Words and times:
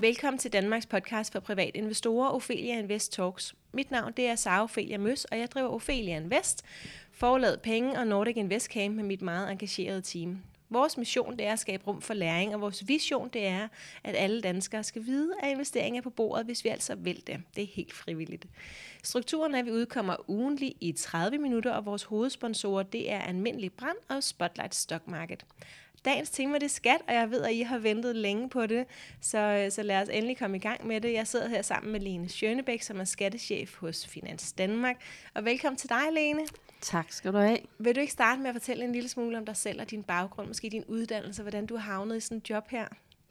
Velkommen 0.00 0.38
til 0.38 0.52
Danmarks 0.52 0.86
podcast 0.86 1.32
for 1.32 1.40
private 1.40 1.76
investorer, 1.78 2.28
Ophelia 2.28 2.78
Invest 2.78 3.12
Talks. 3.12 3.54
Mit 3.72 3.90
navn 3.90 4.12
det 4.16 4.26
er 4.26 4.34
Sara 4.34 4.62
Ophelia 4.62 4.98
Møs, 4.98 5.24
og 5.24 5.38
jeg 5.38 5.50
driver 5.50 5.68
Ophelia 5.68 6.16
Invest, 6.16 6.64
forlaget 7.12 7.60
penge 7.60 7.98
og 7.98 8.06
Nordic 8.06 8.36
Invest 8.36 8.66
Camp 8.66 8.96
med 8.96 9.04
mit 9.04 9.22
meget 9.22 9.50
engagerede 9.50 10.00
team. 10.00 10.38
Vores 10.70 10.96
mission 10.96 11.38
det 11.38 11.46
er 11.46 11.52
at 11.52 11.58
skabe 11.58 11.86
rum 11.86 12.02
for 12.02 12.14
læring, 12.14 12.54
og 12.54 12.60
vores 12.60 12.88
vision 12.88 13.28
det 13.28 13.46
er, 13.46 13.68
at 14.04 14.16
alle 14.16 14.40
danskere 14.40 14.84
skal 14.84 15.06
vide, 15.06 15.32
at 15.42 15.50
investeringer 15.50 16.00
er 16.00 16.02
på 16.02 16.10
bordet, 16.10 16.44
hvis 16.46 16.64
vi 16.64 16.68
altså 16.68 16.94
vil 16.94 17.22
det. 17.26 17.42
Det 17.56 17.62
er 17.62 17.68
helt 17.74 17.92
frivilligt. 17.92 18.46
Strukturen 19.02 19.54
er, 19.54 19.58
at 19.58 19.66
vi 19.66 19.72
udkommer 19.72 20.30
ugenligt 20.30 20.74
i 20.80 20.92
30 20.92 21.38
minutter, 21.38 21.72
og 21.72 21.86
vores 21.86 22.02
hovedsponsorer 22.02 22.82
det 22.82 23.10
er 23.12 23.18
Almindelig 23.18 23.72
Brand 23.72 23.96
og 24.08 24.22
Spotlight 24.22 24.74
Stock 24.74 25.08
Market. 25.08 25.44
Dagens 26.04 26.30
tema 26.30 26.54
det 26.54 26.62
er 26.62 26.68
skat, 26.68 27.00
og 27.08 27.14
jeg 27.14 27.30
ved, 27.30 27.42
at 27.42 27.52
I 27.52 27.60
har 27.60 27.78
ventet 27.78 28.16
længe 28.16 28.48
på 28.48 28.66
det, 28.66 28.86
så, 29.20 29.66
så 29.70 29.82
lad 29.82 30.02
os 30.02 30.08
endelig 30.08 30.38
komme 30.38 30.56
i 30.56 30.60
gang 30.60 30.86
med 30.86 31.00
det. 31.00 31.12
Jeg 31.12 31.26
sidder 31.26 31.48
her 31.48 31.62
sammen 31.62 31.92
med 31.92 32.00
Lene 32.00 32.28
Schønebæk, 32.28 32.82
som 32.82 33.00
er 33.00 33.04
skattechef 33.04 33.76
hos 33.76 34.06
Finans 34.06 34.52
Danmark. 34.52 34.96
Og 35.34 35.44
velkommen 35.44 35.76
til 35.76 35.88
dig, 35.88 36.02
Lene. 36.12 36.40
Tak 36.80 37.12
skal 37.12 37.32
du 37.32 37.38
have. 37.38 37.58
Vil 37.78 37.94
du 37.94 38.00
ikke 38.00 38.12
starte 38.12 38.40
med 38.40 38.48
at 38.48 38.54
fortælle 38.54 38.84
en 38.84 38.92
lille 38.92 39.08
smule 39.08 39.38
om 39.38 39.46
dig 39.46 39.56
selv 39.56 39.80
og 39.80 39.90
din 39.90 40.02
baggrund, 40.02 40.48
måske 40.48 40.70
din 40.70 40.84
uddannelse, 40.88 41.42
hvordan 41.42 41.66
du 41.66 41.76
har 41.76 41.92
havnet 41.92 42.16
i 42.16 42.20
sådan 42.20 42.38
et 42.38 42.50
job 42.50 42.68
her? 42.68 42.86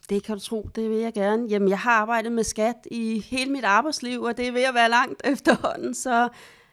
Det 0.10 0.24
kan 0.24 0.36
du 0.36 0.42
tro, 0.42 0.70
det 0.76 0.90
vil 0.90 0.98
jeg 0.98 1.14
gerne. 1.14 1.48
Jamen, 1.48 1.70
jeg 1.70 1.80
har 1.80 1.92
arbejdet 1.92 2.32
med 2.32 2.44
skat 2.44 2.88
i 2.92 3.20
hele 3.20 3.52
mit 3.52 3.64
arbejdsliv, 3.64 4.22
og 4.22 4.38
det 4.38 4.48
er 4.48 4.52
ved 4.52 4.64
at 4.64 4.74
være 4.74 4.90
langt 4.90 5.22
efterhånden, 5.34 5.94
så 5.94 6.30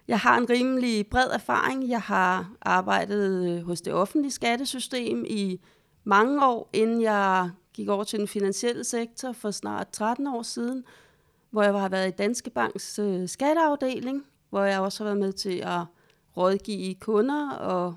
jeg 0.08 0.18
har 0.18 0.38
en 0.38 0.50
rimelig 0.50 1.06
bred 1.06 1.30
erfaring. 1.30 1.88
Jeg 1.88 2.00
har 2.00 2.52
arbejdet 2.60 3.50
øh, 3.50 3.66
hos 3.66 3.80
det 3.80 3.92
offentlige 3.92 4.32
skattesystem 4.32 5.24
i 5.28 5.60
mange 6.06 6.46
år, 6.46 6.70
inden 6.72 7.02
jeg 7.02 7.50
gik 7.72 7.88
over 7.88 8.04
til 8.04 8.18
den 8.18 8.28
finansielle 8.28 8.84
sektor 8.84 9.32
for 9.32 9.50
snart 9.50 9.88
13 9.88 10.26
år 10.26 10.42
siden, 10.42 10.84
hvor 11.50 11.62
jeg 11.62 11.72
har 11.72 11.88
været 11.88 12.08
i 12.08 12.16
Danske 12.16 12.50
Banks 12.50 12.98
øh, 12.98 13.28
skatteafdeling, 13.28 14.26
hvor 14.50 14.62
jeg 14.62 14.80
også 14.80 15.04
har 15.04 15.10
været 15.10 15.18
med 15.18 15.32
til 15.32 15.58
at 15.58 15.80
rådgive 16.36 16.94
kunder 16.94 17.50
og 17.50 17.94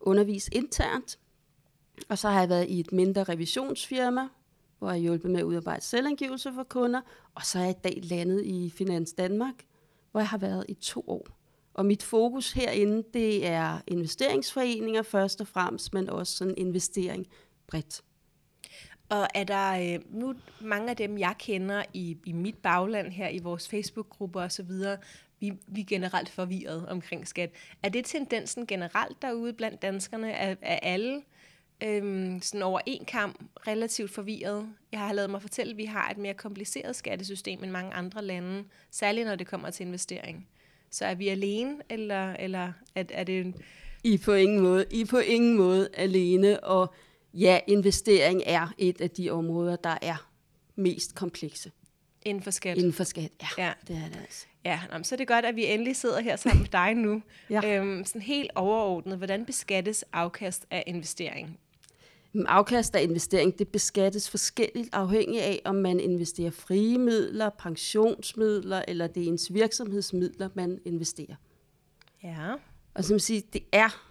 undervise 0.00 0.54
internt. 0.54 1.18
Og 2.08 2.18
så 2.18 2.28
har 2.28 2.40
jeg 2.40 2.48
været 2.48 2.68
i 2.68 2.80
et 2.80 2.92
mindre 2.92 3.24
revisionsfirma, 3.24 4.28
hvor 4.78 4.88
jeg 4.88 4.94
har 4.94 5.00
hjulpet 5.00 5.30
med 5.30 5.40
at 5.40 5.44
udarbejde 5.44 5.84
selvangivelse 5.84 6.52
for 6.52 6.62
kunder. 6.62 7.00
Og 7.34 7.46
så 7.46 7.58
er 7.58 7.62
jeg 7.62 7.70
i 7.70 7.80
dag 7.84 8.00
landet 8.02 8.44
i 8.44 8.70
Finans 8.70 9.12
Danmark, 9.12 9.54
hvor 10.10 10.20
jeg 10.20 10.28
har 10.28 10.38
været 10.38 10.64
i 10.68 10.74
to 10.74 11.04
år. 11.06 11.26
Og 11.80 11.86
mit 11.86 12.02
fokus 12.02 12.52
herinde, 12.52 13.04
det 13.14 13.46
er 13.46 13.80
investeringsforeninger 13.86 15.02
først 15.02 15.40
og 15.40 15.46
fremmest, 15.46 15.94
men 15.94 16.10
også 16.10 16.36
sådan 16.36 16.54
investering 16.56 17.26
bredt. 17.66 18.02
Og 19.08 19.28
er 19.34 19.44
der 19.44 19.94
øh, 19.94 20.00
nu 20.10 20.34
mange 20.60 20.90
af 20.90 20.96
dem, 20.96 21.18
jeg 21.18 21.34
kender 21.38 21.82
i, 21.94 22.16
i 22.26 22.32
mit 22.32 22.58
bagland 22.58 23.12
her, 23.12 23.28
i 23.28 23.38
vores 23.38 23.68
Facebook-grupper 23.68 24.42
osv., 24.42 24.70
vi, 25.40 25.52
vi 25.66 25.80
er 25.80 25.84
generelt 25.84 26.28
forvirret 26.28 26.88
omkring 26.88 27.28
skat. 27.28 27.50
Er 27.82 27.88
det 27.88 28.04
tendensen 28.04 28.66
generelt 28.66 29.22
derude 29.22 29.52
blandt 29.52 29.82
danskerne? 29.82 30.32
Er, 30.32 30.54
er 30.62 30.78
alle 30.82 31.22
øhm, 31.82 32.42
sådan 32.42 32.62
over 32.62 32.80
en 32.86 33.04
kamp 33.04 33.42
relativt 33.66 34.10
forvirret? 34.10 34.68
Jeg 34.92 35.00
har 35.00 35.12
lavet 35.12 35.30
mig 35.30 35.42
fortælle, 35.42 35.70
at 35.70 35.76
vi 35.76 35.84
har 35.84 36.10
et 36.10 36.18
mere 36.18 36.34
kompliceret 36.34 36.96
skattesystem 36.96 37.62
end 37.62 37.70
mange 37.70 37.92
andre 37.92 38.24
lande, 38.24 38.64
særligt 38.90 39.26
når 39.26 39.34
det 39.34 39.46
kommer 39.46 39.70
til 39.70 39.86
investering. 39.86 40.48
Så 40.90 41.04
er 41.04 41.14
vi 41.14 41.28
alene, 41.28 41.76
eller, 41.90 42.32
eller 42.32 42.72
er, 42.94 43.04
er 43.10 43.24
det 43.24 43.40
en... 43.40 43.54
I 44.04 44.18
på 44.18 44.32
ingen 44.32 44.60
måde. 44.60 44.84
I 44.90 45.04
på 45.04 45.18
ingen 45.18 45.56
måde 45.56 45.88
alene, 45.94 46.64
og 46.64 46.94
ja, 47.34 47.58
investering 47.66 48.42
er 48.46 48.74
et 48.78 49.00
af 49.00 49.10
de 49.10 49.30
områder, 49.30 49.76
der 49.76 49.98
er 50.02 50.30
mest 50.76 51.14
komplekse. 51.14 51.70
Inden 52.22 52.42
for 52.42 52.50
skat? 52.50 52.76
Inden 52.78 52.92
for 52.92 53.04
skat, 53.04 53.30
ja. 53.42 53.64
ja. 53.64 53.72
Det 53.88 53.96
er 53.96 54.08
det 54.08 54.20
altså. 54.20 54.46
Ja, 54.64 54.80
nå, 54.92 55.02
så 55.02 55.14
er 55.14 55.16
det 55.16 55.28
godt, 55.28 55.44
at 55.44 55.56
vi 55.56 55.66
endelig 55.66 55.96
sidder 55.96 56.20
her 56.20 56.36
sammen 56.36 56.62
med 56.62 56.68
dig 56.68 56.94
nu. 56.94 57.22
ja. 57.50 57.78
øhm, 57.78 58.04
sådan 58.04 58.22
helt 58.22 58.50
overordnet, 58.54 59.18
hvordan 59.18 59.44
beskattes 59.44 60.04
afkast 60.12 60.66
af 60.70 60.84
investering? 60.86 61.58
Afkast 62.34 62.96
af 62.96 63.02
investering, 63.02 63.58
det 63.58 63.68
beskattes 63.68 64.30
forskelligt 64.30 64.88
afhængig 64.92 65.42
af, 65.42 65.62
om 65.64 65.74
man 65.74 66.00
investerer 66.00 66.50
frie 66.50 66.98
midler, 66.98 67.50
pensionsmidler, 67.58 68.82
eller 68.88 69.06
det 69.06 69.22
er 69.22 69.26
ens 69.26 69.54
virksomhedsmidler, 69.54 70.48
man 70.54 70.80
investerer. 70.84 71.34
Ja. 72.22 72.54
Og 72.94 73.04
som 73.04 73.18
siger, 73.18 73.42
det 73.52 73.62
er, 73.72 74.02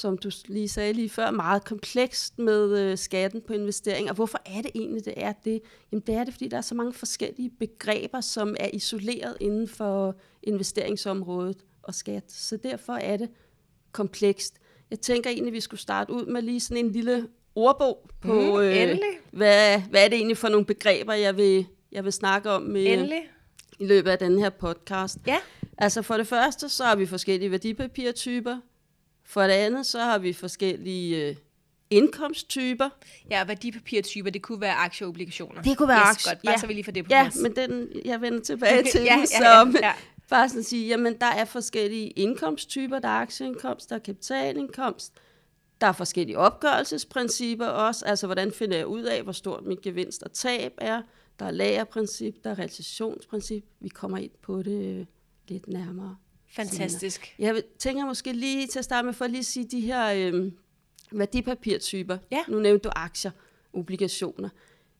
som 0.00 0.18
du 0.18 0.30
lige 0.48 0.68
sagde 0.68 0.92
lige 0.92 1.08
før, 1.08 1.30
meget 1.30 1.64
komplekst 1.64 2.38
med 2.38 2.78
øh, 2.78 2.98
skatten 2.98 3.42
på 3.46 3.52
investering. 3.52 4.08
Og 4.08 4.14
hvorfor 4.14 4.38
er 4.46 4.62
det 4.62 4.70
egentlig, 4.74 5.04
det 5.04 5.14
er 5.16 5.32
det? 5.44 5.60
Jamen 5.92 6.02
det 6.06 6.14
er 6.14 6.24
det, 6.24 6.34
fordi 6.34 6.48
der 6.48 6.56
er 6.56 6.60
så 6.60 6.74
mange 6.74 6.92
forskellige 6.92 7.50
begreber, 7.50 8.20
som 8.20 8.56
er 8.60 8.68
isoleret 8.72 9.36
inden 9.40 9.68
for 9.68 10.16
investeringsområdet 10.42 11.64
og 11.82 11.94
skat. 11.94 12.32
Så 12.32 12.56
derfor 12.56 12.92
er 12.92 13.16
det 13.16 13.30
komplekst. 13.92 14.58
Jeg 14.90 15.00
tænker 15.00 15.30
egentlig, 15.30 15.50
at 15.50 15.54
vi 15.54 15.60
skulle 15.60 15.80
starte 15.80 16.12
ud 16.12 16.26
med 16.26 16.42
lige 16.42 16.60
sådan 16.60 16.84
en 16.84 16.92
lille 16.92 17.28
ordbog 17.54 18.10
på, 18.20 18.32
mm, 18.32 18.60
øh, 18.60 18.98
hvad, 19.30 19.80
hvad 19.90 20.04
er 20.04 20.08
det 20.08 20.16
egentlig 20.16 20.38
for 20.38 20.48
nogle 20.48 20.66
begreber, 20.66 21.12
jeg 21.12 21.36
vil, 21.36 21.66
jeg 21.92 22.04
vil 22.04 22.12
snakke 22.12 22.50
om 22.50 22.62
med, 22.62 22.86
endelig. 22.86 23.22
i 23.78 23.86
løbet 23.86 24.10
af 24.10 24.18
den 24.18 24.38
her 24.38 24.50
podcast. 24.50 25.18
Ja. 25.26 25.38
Altså 25.78 26.02
for 26.02 26.16
det 26.16 26.26
første, 26.26 26.68
så 26.68 26.84
har 26.84 26.96
vi 26.96 27.06
forskellige 27.06 27.50
værdipapirtyper. 27.50 28.58
For 29.24 29.42
det 29.42 29.50
andet, 29.50 29.86
så 29.86 29.98
har 29.98 30.18
vi 30.18 30.32
forskellige 30.32 31.28
øh, 31.28 31.36
indkomsttyper. 31.90 32.88
Ja, 33.30 33.44
værdipapirtyper, 33.44 34.30
det 34.30 34.42
kunne 34.42 34.60
være 34.60 34.74
aktier 34.74 35.06
og 35.06 35.08
obligationer. 35.08 35.62
Det 35.62 35.78
kunne 35.78 35.88
være 35.88 36.08
yes, 36.08 36.10
aktier. 36.10 36.32
Godt, 36.32 36.42
bare 36.42 36.52
ja. 36.52 36.58
så 36.58 36.66
vi 36.66 36.72
lige 36.72 36.84
får 36.84 36.92
det 36.92 37.04
på 37.04 37.08
ja, 37.10 37.22
plads. 37.22 37.36
men 37.42 37.56
den, 37.56 37.88
jeg 38.04 38.20
vender 38.20 38.40
tilbage 38.40 38.82
til 38.92 39.00
ja, 39.00 39.12
den, 39.12 39.20
ja, 39.20 39.26
så 39.26 39.44
ja, 39.44 39.86
ja. 39.86 39.92
bare 40.30 40.48
sådan 40.48 40.60
at 40.60 40.66
sige, 40.66 40.88
jamen 40.88 41.16
der 41.20 41.26
er 41.26 41.44
forskellige 41.44 42.10
indkomsttyper, 42.10 42.98
der 42.98 43.08
er 43.08 43.20
aktieindkomst, 43.20 43.90
der 43.90 43.96
er 43.96 44.00
kapitalindkomst, 44.00 45.12
der 45.82 45.88
er 45.88 45.92
forskellige 45.92 46.38
opgørelsesprincipper 46.38 47.66
også, 47.66 48.04
altså 48.04 48.26
hvordan 48.26 48.52
finder 48.52 48.76
jeg 48.76 48.86
ud 48.86 49.02
af, 49.02 49.22
hvor 49.22 49.32
stort 49.32 49.66
mit 49.66 49.82
gevinst 49.82 50.22
og 50.22 50.32
tab 50.32 50.72
er. 50.78 51.02
Der 51.38 51.44
er 51.44 51.50
lagerprincip, 51.50 52.44
der 52.44 52.50
er 52.50 52.58
realisationsprincip. 52.58 53.64
Vi 53.80 53.88
kommer 53.88 54.18
ind 54.18 54.30
på 54.42 54.62
det 54.62 54.98
øh, 54.98 55.06
lidt 55.48 55.68
nærmere. 55.68 56.16
Fantastisk. 56.54 57.32
Senere. 57.36 57.54
Jeg 57.54 57.62
tænker 57.78 58.06
måske 58.06 58.32
lige 58.32 58.66
til 58.66 58.78
at 58.78 58.84
starte 58.84 59.06
med 59.06 59.14
for 59.14 59.24
at 59.24 59.30
lige 59.30 59.44
sige 59.44 59.66
de 59.66 59.80
her 59.80 60.32
øh, 60.32 60.52
værdipapirtyper. 61.12 62.18
Ja. 62.30 62.44
Nu 62.48 62.58
nævnte 62.58 62.88
du 62.88 62.92
aktier, 62.96 63.30
obligationer. 63.72 64.48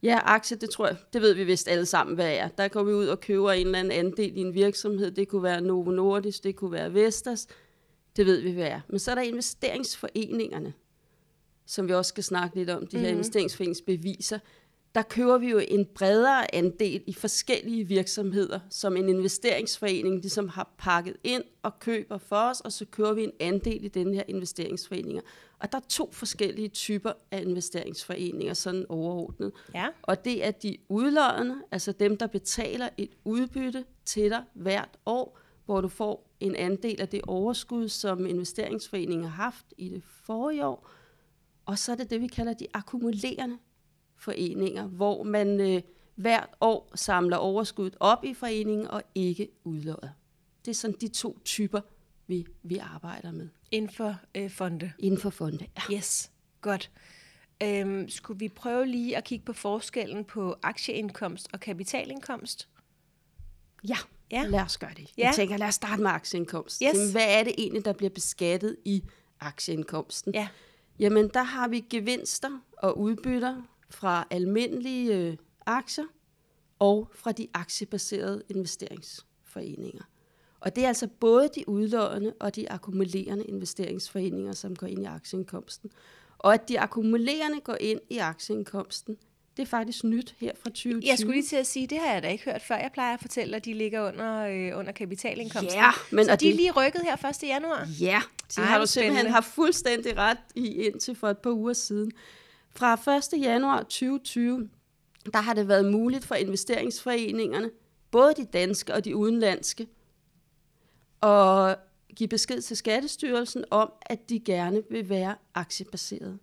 Ja, 0.03 0.19
aktier, 0.25 0.59
det 0.59 0.70
tror 0.70 0.87
jeg, 0.87 0.97
det 1.12 1.22
ved 1.22 1.34
vi 1.34 1.44
vist 1.44 1.69
alle 1.69 1.87
sammen, 1.87 2.14
hvad 2.14 2.34
er. 2.37 2.49
Der 2.49 2.69
går 2.69 2.82
vi 2.82 2.93
ud 2.93 3.06
og 3.06 3.20
køber 3.20 3.53
en 3.53 3.66
eller 3.66 3.78
anden 3.78 4.06
andel 4.06 4.37
i 4.37 4.41
en 4.41 4.54
virksomhed. 4.54 5.10
Det 5.10 5.28
kunne 5.28 5.43
være 5.43 5.60
Novo 5.60 5.91
Nordisk, 5.91 6.44
det 6.44 6.56
kunne 6.56 6.72
være 6.72 6.94
Vestas. 6.94 7.47
Det 8.17 8.27
ved 8.27 8.41
vi, 8.41 8.50
hvad 8.50 8.67
er. 8.67 8.81
Men 8.89 8.99
så 8.99 9.11
er 9.11 9.15
der 9.15 9.23
investeringsforeningerne, 9.23 10.73
som 11.67 11.89
vi 11.89 11.93
også 11.95 12.09
skal 12.09 12.25
snakke 12.25 12.56
lidt 12.56 12.71
om, 12.71 12.87
de 12.87 12.97
her 12.97 13.03
mm-hmm. 13.03 13.19
investeringsforeningsbeviser. 13.19 14.39
Der 14.95 15.03
køber 15.03 15.39
vi 15.39 15.50
jo 15.50 15.61
en 15.69 15.87
bredere 15.87 16.55
andel 16.55 17.03
i 17.06 17.12
forskellige 17.12 17.84
virksomheder, 17.84 18.61
som 18.71 18.97
en 18.97 19.09
investeringsforening 19.09 20.15
ligesom 20.21 20.49
har 20.49 20.75
pakket 20.78 21.17
ind 21.25 21.45
og 21.62 21.78
køber 21.78 22.19
for 22.19 22.37
os, 22.37 22.61
og 22.61 22.73
så 22.73 22.84
køber 22.84 23.12
vi 23.12 23.25
en 23.25 23.33
andel 23.41 23.84
i 23.84 23.89
den 23.89 24.15
her 24.15 24.23
investeringsforeninger. 24.29 25.23
Og 25.59 25.73
der 25.73 25.79
er 25.79 25.83
to 25.89 26.11
forskellige 26.12 26.69
typer 26.69 27.12
af 27.31 27.43
investeringsforeninger, 27.43 28.55
sådan 28.55 28.87
overordnet. 28.89 29.53
Ja. 29.75 29.87
Og 30.03 30.25
det 30.25 30.47
er 30.47 30.50
de 30.50 30.77
udlodende, 30.89 31.56
altså 31.71 31.93
dem, 31.93 32.17
der 32.17 32.27
betaler 32.27 32.89
et 32.97 33.11
udbytte 33.25 33.84
til 34.05 34.31
dig 34.31 34.43
hvert 34.55 34.99
år, 35.06 35.39
hvor 35.65 35.81
du 35.81 35.89
får 35.89 36.31
en 36.41 36.56
andel 36.56 37.00
af 37.00 37.09
det 37.09 37.21
overskud, 37.23 37.89
som 37.89 38.27
investeringsforeningen 38.27 39.25
har 39.25 39.43
haft 39.44 39.67
i 39.79 39.88
det 39.88 40.03
forrige 40.05 40.67
år. 40.67 40.91
Og 41.67 41.79
så 41.79 41.93
er 41.93 41.97
det 41.97 42.11
det, 42.11 42.20
vi 42.20 42.26
kalder 42.26 42.53
de 42.53 42.67
akkumulerende 42.75 43.59
foreninger, 44.17 44.87
hvor 44.87 45.23
man 45.23 45.61
øh, 45.61 45.82
hvert 46.14 46.50
år 46.61 46.93
samler 46.94 47.37
overskuddet 47.37 47.97
op 48.00 48.25
i 48.25 48.35
foreningen 48.35 48.87
og 48.87 49.03
ikke 49.14 49.49
udlodder. 49.64 50.09
Det 50.64 50.70
er 50.70 50.75
sådan 50.75 50.97
de 51.00 51.09
to 51.09 51.38
typer, 51.44 51.81
vi, 52.26 52.47
vi 52.62 52.79
arbejder 52.79 53.32
med. 53.32 53.49
Inden 53.70 53.91
for 53.91 54.17
øh, 54.35 54.50
fonde? 54.50 54.93
Inden 54.99 55.20
for 55.20 55.31
fonde, 55.31 55.67
ja. 55.76 55.97
Yes, 55.97 56.31
godt. 56.61 56.91
Øhm, 57.62 58.09
skulle 58.09 58.38
vi 58.38 58.49
prøve 58.49 58.87
lige 58.87 59.17
at 59.17 59.25
kigge 59.25 59.44
på 59.44 59.53
forskellen 59.53 60.25
på 60.25 60.56
aktieindkomst 60.62 61.49
og 61.53 61.61
kapitalindkomst? 61.61 62.69
Ja. 63.88 63.97
Ja. 64.32 64.44
Lad 64.49 64.61
os 64.61 64.79
gøre 64.79 64.90
det. 64.96 65.11
Ja. 65.19 65.26
Jeg 65.26 65.34
tænker, 65.34 65.56
lad 65.56 65.69
os 65.69 65.75
starte 65.75 66.02
med 66.02 66.11
aktieindkomst. 66.11 66.82
Yes. 66.87 67.12
Hvad 67.12 67.26
er 67.29 67.44
det 67.44 67.55
egentlig, 67.58 67.84
der 67.84 67.93
bliver 67.93 68.11
beskattet 68.11 68.76
i 68.84 69.02
aktieindkomsten? 69.40 70.34
Ja. 70.34 70.49
Jamen, 70.99 71.31
der 71.34 71.43
har 71.43 71.69
vi 71.69 71.81
gevinster 71.90 72.61
og 72.79 72.99
udbytter 72.99 73.62
fra 73.90 74.26
almindelige 74.31 75.17
øh, 75.17 75.37
aktier 75.67 76.05
og 76.79 77.08
fra 77.14 77.32
de 77.32 77.49
aktiebaserede 77.55 78.43
investeringsforeninger. 78.49 80.02
Og 80.61 80.76
det 80.76 80.85
er 80.85 80.88
altså 80.88 81.08
både 81.20 81.49
de 81.55 81.69
udlådende 81.69 82.32
og 82.40 82.56
de 82.56 82.73
akkumulerende 82.73 83.44
investeringsforeninger, 83.44 84.52
som 84.52 84.76
går 84.76 84.87
ind 84.87 85.02
i 85.02 85.05
aktieindkomsten. 85.05 85.90
Og 86.38 86.55
at 86.55 86.69
de 86.69 86.81
akkumulerende 86.81 87.61
går 87.61 87.76
ind 87.81 88.00
i 88.11 88.19
aktieindkomsten, 88.19 89.17
Det 89.56 89.62
er 89.62 89.66
faktisk 89.66 90.04
nyt 90.04 90.34
her 90.38 90.52
fra 90.62 90.70
2020. 90.70 91.02
Jeg 91.06 91.19
skulle 91.19 91.34
lige 91.34 91.46
til 91.49 91.56
at 91.56 91.66
sige, 91.66 91.87
det 91.87 91.99
har 91.99 92.12
jeg 92.12 92.22
da 92.22 92.28
ikke 92.28 92.44
hørt 92.44 92.62
før. 92.62 92.76
Jeg 92.76 92.90
plejer 92.93 93.14
at 93.14 93.20
fortælle, 93.20 93.56
at 93.56 93.64
de 93.64 93.75
ligger 93.75 94.08
under, 94.08 94.46
øh, 94.46 94.78
under 94.78 94.93
kapitalindkomsten. 94.93 95.81
Ja, 95.81 95.90
men 96.10 96.25
så 96.25 96.32
og 96.32 96.40
de 96.40 96.50
er 96.50 96.54
lige 96.54 96.72
rykket 96.72 97.00
her 97.02 97.28
1. 97.28 97.43
januar. 97.43 97.88
Ja, 98.00 98.22
det 98.49 98.58
Ej, 98.58 98.64
har 98.64 98.78
du 98.78 98.87
simpelthen 98.87 99.14
spændende. 99.16 99.32
haft 99.32 99.46
fuldstændig 99.46 100.16
ret 100.16 100.38
i 100.54 100.66
indtil 100.66 101.14
for 101.14 101.28
et 101.28 101.38
par 101.38 101.50
uger 101.50 101.72
siden. 101.72 102.12
Fra 102.76 103.16
1. 103.37 103.43
januar 103.43 103.78
2020, 103.78 104.69
der 105.32 105.40
har 105.40 105.54
det 105.54 105.69
været 105.69 105.93
muligt 105.93 106.25
for 106.25 106.34
investeringsforeningerne, 106.34 107.70
både 108.10 108.34
de 108.37 108.44
danske 108.44 108.94
og 108.94 109.04
de 109.04 109.16
udenlandske, 109.16 109.87
at 111.22 111.76
give 112.16 112.28
besked 112.28 112.60
til 112.62 112.76
Skattestyrelsen 112.76 113.64
om, 113.70 113.93
at 114.02 114.28
de 114.28 114.40
gerne 114.40 114.82
vil 114.90 115.08
være 115.08 115.34
aktiebaserede, 115.54 116.38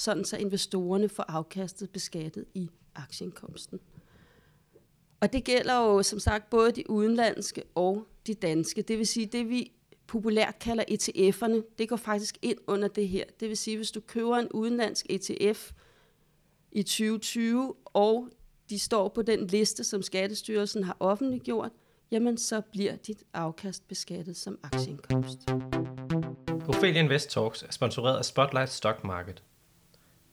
sådan 0.00 0.24
så 0.24 0.36
investorerne 0.36 1.08
får 1.08 1.24
afkastet 1.28 1.90
beskattet 1.90 2.44
i 2.54 2.70
aktieindkomsten. 2.94 3.80
Og 5.20 5.32
det 5.32 5.44
gælder 5.44 5.76
jo 5.76 6.02
som 6.02 6.18
sagt 6.18 6.50
både 6.50 6.72
de 6.72 6.90
udenlandske 6.90 7.62
og 7.74 8.06
de 8.26 8.34
danske. 8.34 8.82
Det 8.82 8.98
vil 8.98 9.06
sige, 9.06 9.26
det 9.26 9.48
vi 9.48 9.72
populært 10.06 10.58
kalder 10.58 10.84
ETF'erne, 10.90 11.62
det 11.78 11.88
går 11.88 11.96
faktisk 11.96 12.38
ind 12.42 12.58
under 12.66 12.88
det 12.88 13.08
her. 13.08 13.24
Det 13.40 13.48
vil 13.48 13.56
sige, 13.56 13.76
hvis 13.76 13.90
du 13.90 14.00
køber 14.00 14.36
en 14.36 14.48
udenlandsk 14.48 15.06
ETF 15.08 15.72
i 16.72 16.82
2020, 16.82 17.74
og 17.84 18.28
de 18.70 18.78
står 18.78 19.08
på 19.08 19.22
den 19.22 19.46
liste, 19.46 19.84
som 19.84 20.02
Skattestyrelsen 20.02 20.84
har 20.84 20.96
offentliggjort, 21.00 21.70
jamen 22.10 22.38
så 22.38 22.60
bliver 22.60 22.96
dit 22.96 23.22
afkast 23.34 23.88
beskattet 23.88 24.36
som 24.36 24.58
aktieindkomst. 24.62 25.38
Ophelia 26.68 27.00
Invest 27.00 27.30
Talks 27.30 27.62
er 27.62 27.70
sponsoreret 27.70 28.18
af 28.18 28.24
Spotlight 28.24 28.70
Stock 28.70 29.04
Market. 29.04 29.42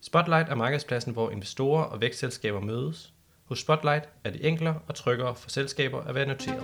Spotlight 0.02 0.50
er 0.50 0.56
markedspladsen, 0.56 1.14
hvor 1.14 1.30
investorer 1.30 1.84
og 1.84 2.02
vækstselskaber 2.02 2.60
mødes. 2.60 3.14
Hos 3.46 3.60
Spotlight 3.60 4.10
er 4.24 4.30
det 4.32 4.48
enklere 4.48 4.80
og 4.88 4.96
tryggere 4.96 5.36
for 5.36 5.50
selskaber 5.50 6.02
at 6.02 6.16
være 6.16 6.26
noteret. 6.26 6.64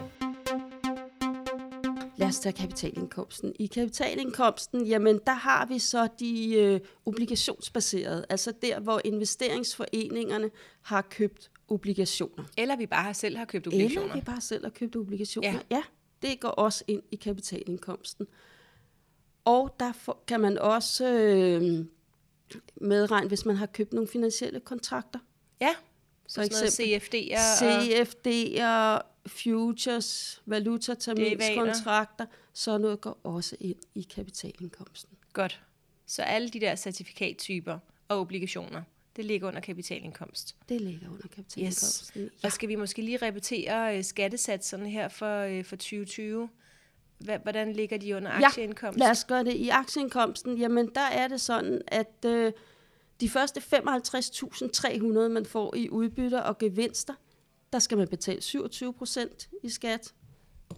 Lad 2.18 2.28
os 2.28 2.40
tage 2.40 2.54
kapitalindkomsten. 2.54 3.54
I 3.60 3.66
kapitalindkomsten, 3.66 4.86
jamen 4.86 5.20
der 5.26 5.34
har 5.34 5.66
vi 5.66 5.80
så 5.80 6.08
de 6.20 6.56
øh, 6.56 6.80
obligationsbaserede, 7.06 8.26
altså 8.30 8.54
der, 8.62 8.80
hvor 8.80 9.02
investeringsforeningerne 9.06 10.50
har 10.82 11.02
købt 11.02 11.52
obligationer. 11.68 12.44
Eller 12.58 12.76
vi 12.76 12.86
bare 12.86 13.14
selv 13.14 13.38
har 13.38 13.46
købt 13.46 13.68
Eller 13.68 13.78
obligationer. 13.86 14.16
vi 14.16 14.22
bare 14.22 14.42
selv 14.42 14.66
har 14.66 14.70
købt 14.72 14.96
obligationer. 14.96 15.52
Ja. 15.52 15.60
Ja. 15.72 15.84
det 16.22 16.40
går 16.40 16.50
også 16.50 16.84
ind 16.88 17.02
i 17.12 17.16
kapitalindkomsten. 17.16 18.28
Og 19.46 19.76
der 19.80 19.92
får, 19.94 20.24
kan 20.28 20.40
man 20.40 20.58
også 20.58 21.14
øh, 21.14 21.86
medregne, 22.82 23.28
hvis 23.28 23.46
man 23.46 23.56
har 23.56 23.66
købt 23.66 23.94
nogle 23.94 24.08
finansielle 24.08 24.60
kontrakter. 24.60 25.20
Ja, 25.62 25.76
Så 26.28 26.34
sådan 26.34 26.50
noget 26.52 26.80
CFD'er 26.80 27.38
CFD'er, 27.60 29.02
futures, 29.28 30.42
valutaterminskontrakter, 30.46 32.26
så 32.54 32.78
noget 32.78 33.02
går 33.02 33.20
også 33.24 33.56
ind 33.60 33.78
i 33.96 34.02
kapitalindkomsten. 34.02 35.18
godt. 35.34 35.62
Så 36.06 36.22
alle 36.22 36.50
de 36.50 36.60
der 36.60 36.76
certifikattyper 36.76 37.80
og 38.08 38.20
obligationer, 38.20 38.84
det 39.16 39.26
ligger 39.26 39.48
under 39.48 39.60
kapitalindkomst. 39.62 40.56
Det 40.70 40.82
ligger 40.82 41.10
under 41.10 41.28
kapitalindkomsten. 41.28 42.22
Yes. 42.22 42.44
Og 42.44 42.52
skal 42.52 42.70
vi 42.70 42.76
måske 42.76 43.02
lige 43.02 43.18
repetere 43.18 43.98
øh, 43.98 44.04
skattesatserne 44.04 44.90
her 44.90 45.08
for, 45.08 45.40
øh, 45.40 45.66
for 45.66 45.76
2020? 45.76 46.50
Hvordan 47.44 47.74
ligger 47.74 47.98
de 47.98 48.16
under 48.16 48.40
Ja, 48.40 48.46
aktieindkomst? 48.46 49.00
Lad 49.00 49.10
os 49.10 49.26
gøre 49.26 49.44
det 49.44 49.54
i 49.54 49.70
aktieindkomsten. 49.70 50.58
Jamen, 50.58 50.90
der 50.96 51.02
er 51.02 51.28
det 51.28 51.42
sådan, 51.42 51.82
at 51.88 52.26
øh, 52.26 52.52
de 53.22 53.30
første 53.30 53.60
55.300, 53.60 55.04
man 55.28 55.46
får 55.46 55.76
i 55.76 55.90
udbytter 55.90 56.42
og 56.42 56.58
gevinster, 56.58 57.14
der 57.74 57.80
skal 57.80 57.98
man 57.98 58.08
betale 58.08 58.42
27 58.42 58.94
procent 58.94 59.50
i 59.64 59.70
skat. 59.70 60.14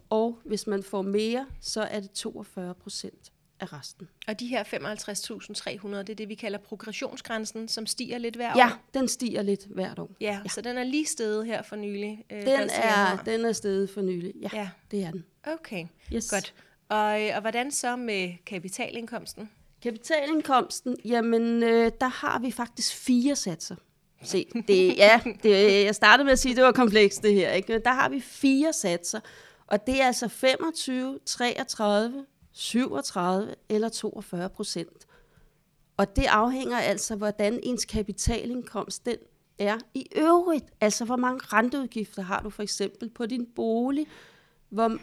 Og 0.10 0.40
hvis 0.46 0.68
man 0.68 0.84
får 0.84 1.02
mere, 1.02 1.48
så 1.62 1.82
er 1.82 2.00
det 2.00 2.12
42 2.12 2.76
procent 2.76 3.32
af 3.60 3.74
resten. 3.74 4.08
Og 4.28 4.40
de 4.40 4.48
her 4.48 4.64
55.300, 4.64 5.88
det 5.98 6.10
er 6.10 6.16
det, 6.16 6.30
vi 6.30 6.36
kalder 6.36 6.60
progressionsgrænsen, 6.60 7.68
som 7.68 7.86
stiger 7.86 8.18
lidt 8.18 8.36
hver 8.36 8.54
Ja, 8.56 8.66
år. 8.68 8.72
den 8.94 9.08
stiger 9.08 9.42
lidt 9.42 9.66
hvert 9.70 10.00
år. 10.00 10.10
Ja, 10.22 10.40
ja, 10.44 10.50
så 10.50 10.62
den 10.62 10.78
er 10.78 10.84
lige 10.84 11.06
steget 11.06 11.46
her 11.46 11.62
for 11.62 11.76
nylig. 11.76 12.26
Øh, 12.32 12.38
Den 12.42 12.60
1. 12.62 12.70
er, 12.84 13.18
den 13.26 13.46
er 13.46 13.52
stedet 13.54 13.90
for 13.90 14.02
nylig. 14.02 14.34
Ja, 14.42 14.50
Ja, 14.54 14.70
det 14.92 15.04
er 15.04 15.12
den. 15.12 15.26
okay. 15.44 15.86
Yes. 16.14 16.30
Godt. 16.32 16.54
Og, 16.90 16.98
og 17.36 17.42
hvordan 17.42 17.72
så 17.72 17.96
med 17.96 18.34
kapitalindkomsten? 18.46 19.50
Kapitalindkomsten, 19.84 20.98
jamen 21.06 21.64
øh, 21.64 21.92
der 22.02 22.08
har 22.08 22.40
vi 22.40 22.52
faktisk 22.52 22.96
fire 22.96 23.36
satser. 23.36 23.76
Se, 24.24 24.46
det, 24.68 24.98
ja, 24.98 25.20
det, 25.44 25.84
jeg 25.86 25.96
startede 25.96 26.26
med 26.26 26.32
at 26.32 26.40
sige, 26.40 26.52
at 26.52 26.56
det 26.56 26.64
var 26.64 26.72
komplekst 26.72 27.24
det 27.24 27.34
her, 27.34 27.52
ikke? 27.52 27.80
Der 27.80 27.94
har 27.94 28.10
vi 28.10 28.20
fire 28.22 28.74
satser, 28.74 29.20
og 29.68 29.88
det 29.88 30.02
er 30.02 30.06
altså 30.06 30.28
25, 30.28 31.20
33, 31.26 32.26
37 32.56 33.56
eller 33.70 33.90
42 33.90 34.50
procent. 34.50 35.08
Og 35.98 36.16
det 36.16 36.26
afhænger 36.26 36.78
altså, 36.78 37.16
hvordan 37.16 37.60
ens 37.64 37.86
kapitalindkomst 37.86 39.06
den 39.06 39.18
er 39.60 39.78
i 39.94 40.08
øvrigt. 40.16 40.66
Altså, 40.82 41.06
hvor 41.06 41.16
mange 41.16 41.40
renteudgifter 41.44 42.22
har 42.22 42.42
du 42.42 42.50
for 42.50 42.64
eksempel 42.64 43.10
på 43.10 43.26
din 43.26 43.46
bolig? 43.56 44.08
Hvor, 44.70 44.98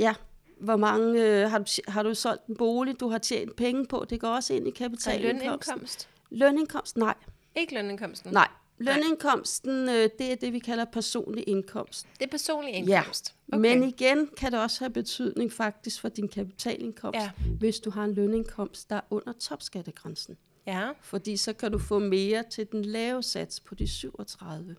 ja, 0.00 0.14
hvor 0.60 0.76
mange 0.76 1.24
øh, 1.24 1.50
har, 1.50 1.58
du, 1.58 1.64
har 1.88 2.02
du 2.02 2.14
solgt 2.14 2.46
en 2.46 2.56
bolig, 2.56 3.00
du 3.00 3.08
har 3.08 3.18
tjent 3.18 3.56
penge 3.56 3.86
på? 3.86 4.06
Det 4.10 4.20
går 4.20 4.28
også 4.28 4.54
ind 4.54 4.68
i 4.68 4.70
Så 4.70 4.74
kapitalindkomsten. 4.76 5.74
lønindkomst? 5.74 6.08
Lønindkomst? 6.30 6.96
Nej. 6.96 7.14
Ikke 7.54 7.74
lønindkomsten? 7.74 8.32
Nej. 8.32 8.48
Lønindkomsten, 8.78 9.88
øh, 9.88 10.08
det 10.18 10.32
er 10.32 10.34
det, 10.36 10.52
vi 10.52 10.58
kalder 10.58 10.84
personlig 10.84 11.44
indkomst. 11.48 12.06
Det 12.18 12.24
er 12.26 12.30
personlig 12.30 12.72
Ja. 12.72 12.78
indkomst? 12.78 13.34
Okay. 13.52 13.58
Men 13.60 13.82
igen 13.82 14.28
kan 14.36 14.52
det 14.52 14.60
også 14.60 14.78
have 14.80 14.90
betydning 14.92 15.52
faktisk 15.52 16.00
for 16.00 16.08
din 16.08 16.28
kapitalindkomst, 16.28 17.18
Ja. 17.20 17.30
hvis 17.58 17.80
du 17.80 17.90
har 17.90 18.04
en 18.04 18.14
lønindkomst, 18.14 18.90
der 18.90 18.96
er 18.96 19.00
under 19.10 19.32
topskattegrænsen. 19.32 20.36
Ja. 20.66 20.88
Fordi 21.02 21.36
så 21.36 21.52
kan 21.52 21.72
du 21.72 21.78
få 21.78 21.98
mere 21.98 22.44
til 22.50 22.66
den 22.72 22.84
lave 22.84 23.22
sats 23.22 23.60
på 23.60 23.74
de 23.74 23.88
37. 23.88 24.76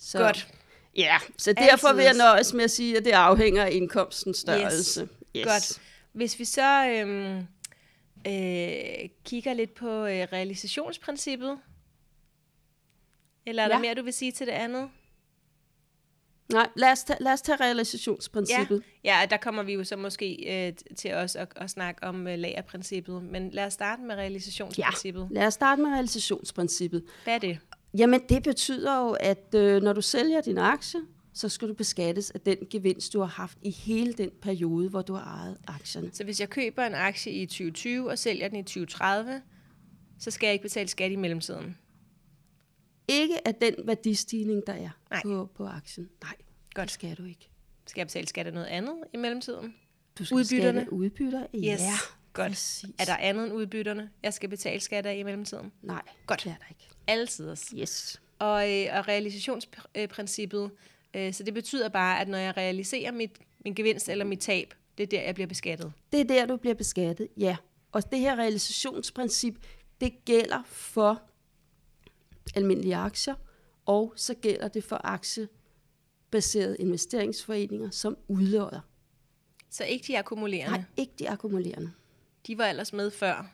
Så, 0.00 0.18
Godt. 0.18 0.48
Ja, 0.96 1.16
så 1.38 1.52
derfor 1.52 1.92
vil 1.92 2.02
jeg 2.02 2.08
Altid. 2.08 2.18
nøjes 2.22 2.54
med 2.54 2.64
at 2.64 2.70
sige, 2.70 2.96
at 2.96 3.04
det 3.04 3.10
afhænger 3.10 3.64
af 3.64 3.70
indkomstens 3.72 4.36
størrelse. 4.38 5.08
Yes. 5.36 5.44
Godt. 5.46 5.80
Hvis 6.12 6.38
vi 6.38 6.44
så 6.44 6.86
øhm, 6.86 7.36
øh, 8.26 9.08
kigger 9.24 9.54
lidt 9.54 9.74
på 9.74 9.88
øh, 10.04 10.26
realisationsprincippet, 10.32 11.58
eller 13.50 13.62
er 13.62 13.68
der 13.68 13.74
Ja. 13.76 13.80
mere, 13.80 13.94
du 13.94 14.02
vil 14.02 14.12
sige 14.12 14.32
til 14.32 14.46
det 14.46 14.52
andet? 14.52 14.88
Nej, 16.52 16.68
lad 16.76 16.92
os, 16.92 17.04
tage, 17.04 17.16
lad 17.22 17.32
os 17.32 17.42
tage 17.42 17.56
realisationsprincippet. 17.60 18.82
Ja, 19.04 19.26
der 19.30 19.36
kommer 19.36 19.62
vi 19.62 19.72
jo 19.72 19.84
så 19.84 19.96
måske 19.96 20.44
øh, 20.68 20.72
til 20.96 21.14
os 21.14 21.36
at, 21.36 21.48
at 21.56 21.70
snakke 21.70 22.04
om 22.04 22.26
øh, 22.26 22.38
lagerprincippet, 22.38 23.22
men 23.22 23.50
lad 23.50 23.64
os 23.66 23.72
starte 23.72 24.02
med 24.02 24.14
realisationsprincippet. 24.14 25.28
Lad 25.30 25.46
os 25.46 25.54
starte 25.54 25.82
med 25.82 25.90
realisationsprincippet. 25.90 27.04
Hvad 27.24 27.34
er 27.34 27.38
det? 27.38 27.58
Jamen, 27.98 28.20
det 28.28 28.42
betyder 28.42 29.00
jo, 29.00 29.10
at 29.20 29.54
øh, 29.54 29.82
når 29.82 29.92
du 29.92 30.02
sælger 30.02 30.40
din 30.40 30.58
aktie, 30.58 31.00
så 31.34 31.48
skal 31.48 31.68
du 31.68 31.74
beskattes 31.74 32.30
af 32.30 32.40
den 32.40 32.56
gevinst, 32.70 33.12
du 33.12 33.18
har 33.20 33.26
haft 33.26 33.58
i 33.62 33.70
hele 33.70 34.12
den 34.12 34.30
periode, 34.42 34.88
hvor 34.88 35.02
du 35.02 35.14
har 35.14 35.24
ejet 35.40 35.56
aktierne. 35.66 36.10
Så 36.12 36.24
hvis 36.24 36.40
jeg 36.40 36.50
køber 36.50 36.86
en 36.86 36.94
aktie 36.94 37.32
i 37.32 37.46
2020 37.46 38.10
og 38.10 38.18
sælger 38.18 38.48
den 38.48 38.56
i 38.58 38.62
2030, 38.62 39.42
så 40.18 40.30
skal 40.30 40.46
jeg 40.46 40.52
ikke 40.52 40.62
betale 40.62 40.88
skat 40.88 41.12
i 41.12 41.16
mellemtiden. 41.16 41.76
Ikke 43.10 43.48
af 43.48 43.54
den 43.54 43.74
værdistigning, 43.84 44.62
der 44.66 44.72
er 44.72 44.90
Nej. 45.10 45.22
på, 45.22 45.50
på 45.56 45.66
aktien. 45.66 46.08
Nej, 46.22 46.34
Godt. 46.74 46.84
det 46.86 46.90
skal 46.90 47.14
du 47.16 47.24
ikke. 47.24 47.48
Skal 47.86 48.00
jeg 48.00 48.06
betale 48.06 48.26
skat 48.26 48.46
af 48.46 48.52
noget 48.52 48.66
andet 48.66 48.94
i 49.14 49.16
mellemtiden? 49.16 49.74
Du 50.18 50.24
skal 50.24 50.34
Udbytterne? 50.34 50.80
skatte 50.80 50.92
udbytter. 50.92 51.46
Yes, 51.54 51.64
Ja, 51.64 51.92
godt. 52.32 52.48
præcis. 52.52 52.90
Er 52.98 53.04
der 53.04 53.16
andet 53.16 53.44
end 53.46 53.54
udbytterne, 53.54 54.10
jeg 54.22 54.34
skal 54.34 54.48
betale 54.48 54.80
skat 54.80 55.06
af 55.06 55.16
i 55.16 55.22
mellemtiden? 55.22 55.72
Nej, 55.82 56.02
Godt. 56.26 56.44
det 56.44 56.50
er 56.50 56.56
der 56.56 56.64
ikke. 56.70 56.88
Altid. 57.06 57.56
Yes. 57.74 58.20
Og, 58.38 58.70
øh, 58.72 58.86
og 58.98 59.08
realisationsprincippet, 59.08 60.70
øh, 61.14 61.34
så 61.34 61.42
det 61.42 61.54
betyder 61.54 61.88
bare, 61.88 62.20
at 62.20 62.28
når 62.28 62.38
jeg 62.38 62.56
realiserer 62.56 63.12
mit, 63.12 63.30
min 63.64 63.74
gevinst 63.74 64.08
eller 64.08 64.24
mit 64.24 64.38
tab, 64.40 64.74
det 64.98 65.02
er 65.02 65.06
der, 65.06 65.22
jeg 65.22 65.34
bliver 65.34 65.48
beskattet. 65.48 65.92
Det 66.12 66.20
er 66.20 66.24
der, 66.24 66.46
du 66.46 66.56
bliver 66.56 66.74
beskattet, 66.74 67.28
ja. 67.36 67.56
Og 67.92 68.10
det 68.10 68.18
her 68.18 68.36
realisationsprincip, 68.36 69.54
det 70.00 70.24
gælder 70.24 70.62
for 70.66 71.22
almindelige 72.54 72.96
aktier, 72.96 73.34
og 73.86 74.12
så 74.16 74.34
gælder 74.34 74.68
det 74.68 74.84
for 74.84 75.00
aktiebaserede 75.04 76.76
investeringsforeninger, 76.78 77.90
som 77.90 78.16
udlodder. 78.28 78.80
Så 79.70 79.84
ikke 79.84 80.04
de 80.06 80.18
akkumulerende. 80.18 80.76
Nej, 80.76 80.82
ikke 80.96 81.12
de 81.18 81.30
akkumulerende. 81.30 81.90
De 82.46 82.58
var 82.58 82.66
ellers 82.66 82.92
med 82.92 83.10
før 83.10 83.50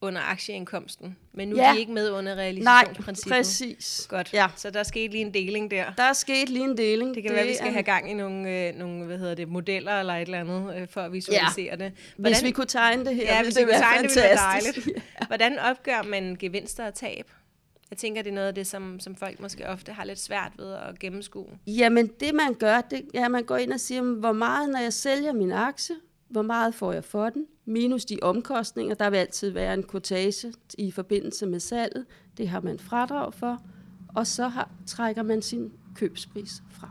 under 0.00 0.20
aktieindkomsten, 0.20 1.16
men 1.32 1.48
nu 1.48 1.56
Ja. 1.56 1.68
er 1.68 1.72
de 1.72 1.80
ikke 1.80 1.92
med 1.92 2.10
under 2.10 2.34
Nej, 2.34 2.44
realisationsprincippet. 2.44 3.36
præcis. 3.38 4.06
Godt. 4.10 4.32
Ja. 4.34 4.46
Så 4.56 4.70
der 4.70 4.82
skete 4.82 5.12
lige 5.12 5.22
en 5.24 5.34
deling 5.34 5.70
der. 5.70 5.92
Der 5.96 6.02
er 6.02 6.12
sket 6.12 6.48
lige 6.48 6.64
en 6.64 6.76
deling. 6.76 7.14
Det 7.14 7.22
kan 7.22 7.28
det 7.30 7.34
være, 7.36 7.44
at 7.44 7.50
vi 7.50 7.54
skal 7.54 7.66
er- 7.68 7.72
have 7.72 7.82
gang 7.82 8.10
i 8.10 8.14
nogle, 8.14 8.68
øh, 8.68 8.74
nogle 8.74 9.04
hvad 9.04 9.18
hedder 9.18 9.34
det, 9.34 9.48
modeller 9.48 10.00
eller 10.00 10.14
et 10.14 10.22
eller 10.22 10.40
andet, 10.40 10.76
øh, 10.76 10.88
for 10.88 11.00
at 11.00 11.12
visualisere 11.12 11.76
det. 11.76 11.92
Hvis 12.16 12.42
vi 12.42 12.50
kunne 12.50 12.66
tegne 12.66 13.04
det 13.04 13.14
her, 13.14 13.36
ja, 13.36 13.42
hvis 13.42 13.54
det 13.54 13.66
vi 13.66 13.72
kunne 13.72 13.78
tegne 13.80 14.02
det, 14.02 14.14
ville 14.16 14.22
være 14.28 14.38
fantastisk. 14.38 14.86
dejligt. 14.86 15.04
Hvordan 15.26 15.58
opgør 15.58 16.02
man 16.02 16.36
gevinster 16.40 16.86
og 16.86 16.94
tab? 16.94 17.30
Jeg 17.90 17.98
tænker, 17.98 18.22
det 18.22 18.30
er 18.30 18.34
noget 18.34 18.48
af 18.48 18.54
det, 18.54 18.66
som, 18.66 19.00
som 19.00 19.14
folk 19.14 19.40
måske 19.40 19.68
ofte 19.68 19.92
har 19.92 20.04
lidt 20.04 20.18
svært 20.18 20.52
ved 20.58 20.72
at 20.72 20.98
gennemskue. 20.98 21.46
Jamen, 21.66 22.06
det 22.20 22.34
man 22.34 22.54
gør, 22.54 22.80
det 22.80 23.02
er, 23.14 23.24
at 23.24 23.30
man 23.30 23.44
går 23.44 23.56
ind 23.56 23.72
og 23.72 23.80
siger, 23.80 24.02
hvor 24.02 24.32
meget, 24.32 24.70
når 24.70 24.78
jeg 24.78 24.92
sælger 24.92 25.32
min 25.32 25.52
aktie, 25.52 25.96
hvor 26.28 26.42
meget 26.42 26.74
får 26.74 26.92
jeg 26.92 27.04
for 27.04 27.30
den, 27.30 27.46
minus 27.64 28.04
de 28.04 28.18
omkostninger. 28.22 28.94
Der 28.94 29.10
vil 29.10 29.16
altid 29.16 29.50
være 29.50 29.74
en 29.74 29.82
kortage 29.82 30.52
i 30.78 30.90
forbindelse 30.90 31.46
med 31.46 31.60
salget. 31.60 32.06
Det 32.36 32.48
har 32.48 32.60
man 32.60 32.78
fradrag 32.78 33.34
for. 33.34 33.62
Og 34.14 34.26
så 34.26 34.48
har, 34.48 34.70
trækker 34.86 35.22
man 35.22 35.42
sin 35.42 35.72
købspris 35.94 36.62
fra. 36.70 36.90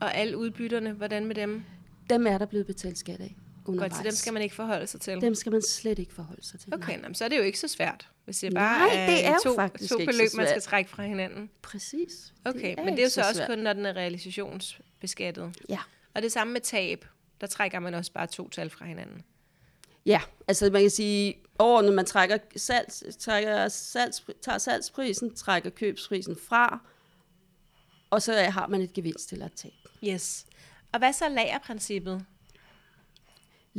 Og 0.00 0.14
alle 0.14 0.38
udbytterne, 0.38 0.92
hvordan 0.92 1.26
med 1.26 1.34
dem? 1.34 1.62
Dem 2.10 2.26
er 2.26 2.38
der 2.38 2.46
blevet 2.46 2.66
betalt 2.66 2.98
skat 2.98 3.20
af 3.20 3.36
undervejs. 3.68 3.92
Godt, 3.92 3.98
så 3.98 4.04
dem 4.04 4.12
skal 4.12 4.32
man 4.32 4.42
ikke 4.42 4.54
forholde 4.54 4.86
sig 4.86 5.00
til. 5.00 5.20
Dem 5.20 5.34
skal 5.34 5.52
man 5.52 5.62
slet 5.62 5.98
ikke 5.98 6.12
forholde 6.12 6.46
sig 6.46 6.60
til. 6.60 6.74
Okay, 6.74 6.98
nå, 6.98 7.08
så 7.12 7.24
er 7.24 7.28
det 7.28 7.36
jo 7.36 7.42
ikke 7.42 7.58
så 7.58 7.68
svært, 7.68 8.08
hvis 8.24 8.38
det 8.38 8.54
bare 8.54 8.78
Nej, 8.78 9.06
det 9.06 9.26
er 9.26 9.36
to, 9.44 9.56
to 9.78 9.86
så 9.86 9.96
beløb, 10.06 10.28
man 10.36 10.48
skal 10.48 10.62
trække 10.62 10.90
fra 10.90 11.02
hinanden. 11.02 11.50
Præcis. 11.62 12.32
Okay, 12.44 12.74
er 12.78 12.84
men 12.84 12.92
det 12.92 12.98
er 12.98 13.04
jo 13.04 13.10
så 13.10 13.20
også 13.20 13.34
svært. 13.34 13.48
kun, 13.48 13.58
når 13.58 13.72
den 13.72 13.86
er 13.86 13.92
realisationsbeskattet. 13.92 15.56
Ja. 15.68 15.78
Og 16.14 16.22
det 16.22 16.32
samme 16.32 16.52
med 16.52 16.60
tab, 16.60 17.04
der 17.40 17.46
trækker 17.46 17.78
man 17.78 17.94
også 17.94 18.12
bare 18.12 18.26
to 18.26 18.48
tal 18.48 18.70
fra 18.70 18.84
hinanden. 18.84 19.22
Ja, 20.06 20.20
altså 20.48 20.70
man 20.70 20.80
kan 20.80 20.90
sige, 20.90 21.34
over 21.58 21.82
når 21.82 21.92
man 21.92 22.06
trækker 22.06 22.38
salgs, 22.56 23.04
trækker 23.18 23.68
salgs, 23.68 24.24
tager 24.42 24.58
salgsprisen, 24.58 25.34
trækker 25.34 25.70
købsprisen 25.70 26.36
fra, 26.48 26.80
og 28.10 28.22
så 28.22 28.32
har 28.32 28.66
man 28.66 28.80
et 28.80 28.92
gevinst 28.92 29.32
eller 29.32 29.46
et 29.46 29.52
tab. 29.52 29.72
Yes. 30.04 30.46
Og 30.92 30.98
hvad 30.98 31.12
så 31.12 31.28
lagerprincippet? 31.28 32.24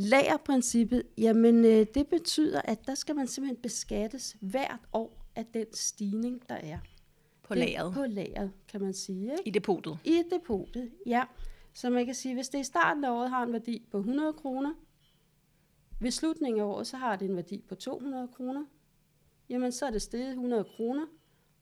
Lagerprincippet, 0.00 1.02
jamen 1.18 1.64
øh, 1.64 1.86
det 1.94 2.06
betyder, 2.06 2.62
at 2.64 2.86
der 2.86 2.94
skal 2.94 3.16
man 3.16 3.26
simpelthen 3.26 3.62
beskattes 3.62 4.36
hvert 4.40 4.80
år 4.92 5.26
af 5.36 5.46
den 5.46 5.66
stigning, 5.74 6.48
der 6.48 6.54
er. 6.54 6.78
På 7.42 7.54
lageret? 7.54 7.94
På 7.94 8.04
lageret, 8.06 8.52
kan 8.68 8.80
man 8.80 8.94
sige. 8.94 9.22
Ikke? 9.22 9.42
I 9.44 9.50
depotet? 9.50 9.98
I 10.04 10.22
depotet, 10.30 10.90
ja. 11.06 11.24
Så 11.74 11.90
man 11.90 12.06
kan 12.06 12.14
sige, 12.14 12.34
hvis 12.34 12.48
det 12.48 12.60
i 12.60 12.64
starten 12.64 13.04
af 13.04 13.10
året 13.10 13.30
har 13.30 13.42
en 13.42 13.52
værdi 13.52 13.86
på 13.90 13.98
100 13.98 14.32
kroner, 14.32 14.74
ved 16.00 16.10
slutningen 16.10 16.60
af 16.60 16.64
året, 16.64 16.86
så 16.86 16.96
har 16.96 17.16
det 17.16 17.30
en 17.30 17.36
værdi 17.36 17.64
på 17.68 17.74
200 17.74 18.28
kroner, 18.28 18.64
jamen 19.48 19.72
så 19.72 19.86
er 19.86 19.90
det 19.90 20.02
steget 20.02 20.30
100 20.30 20.64
kroner, 20.64 21.06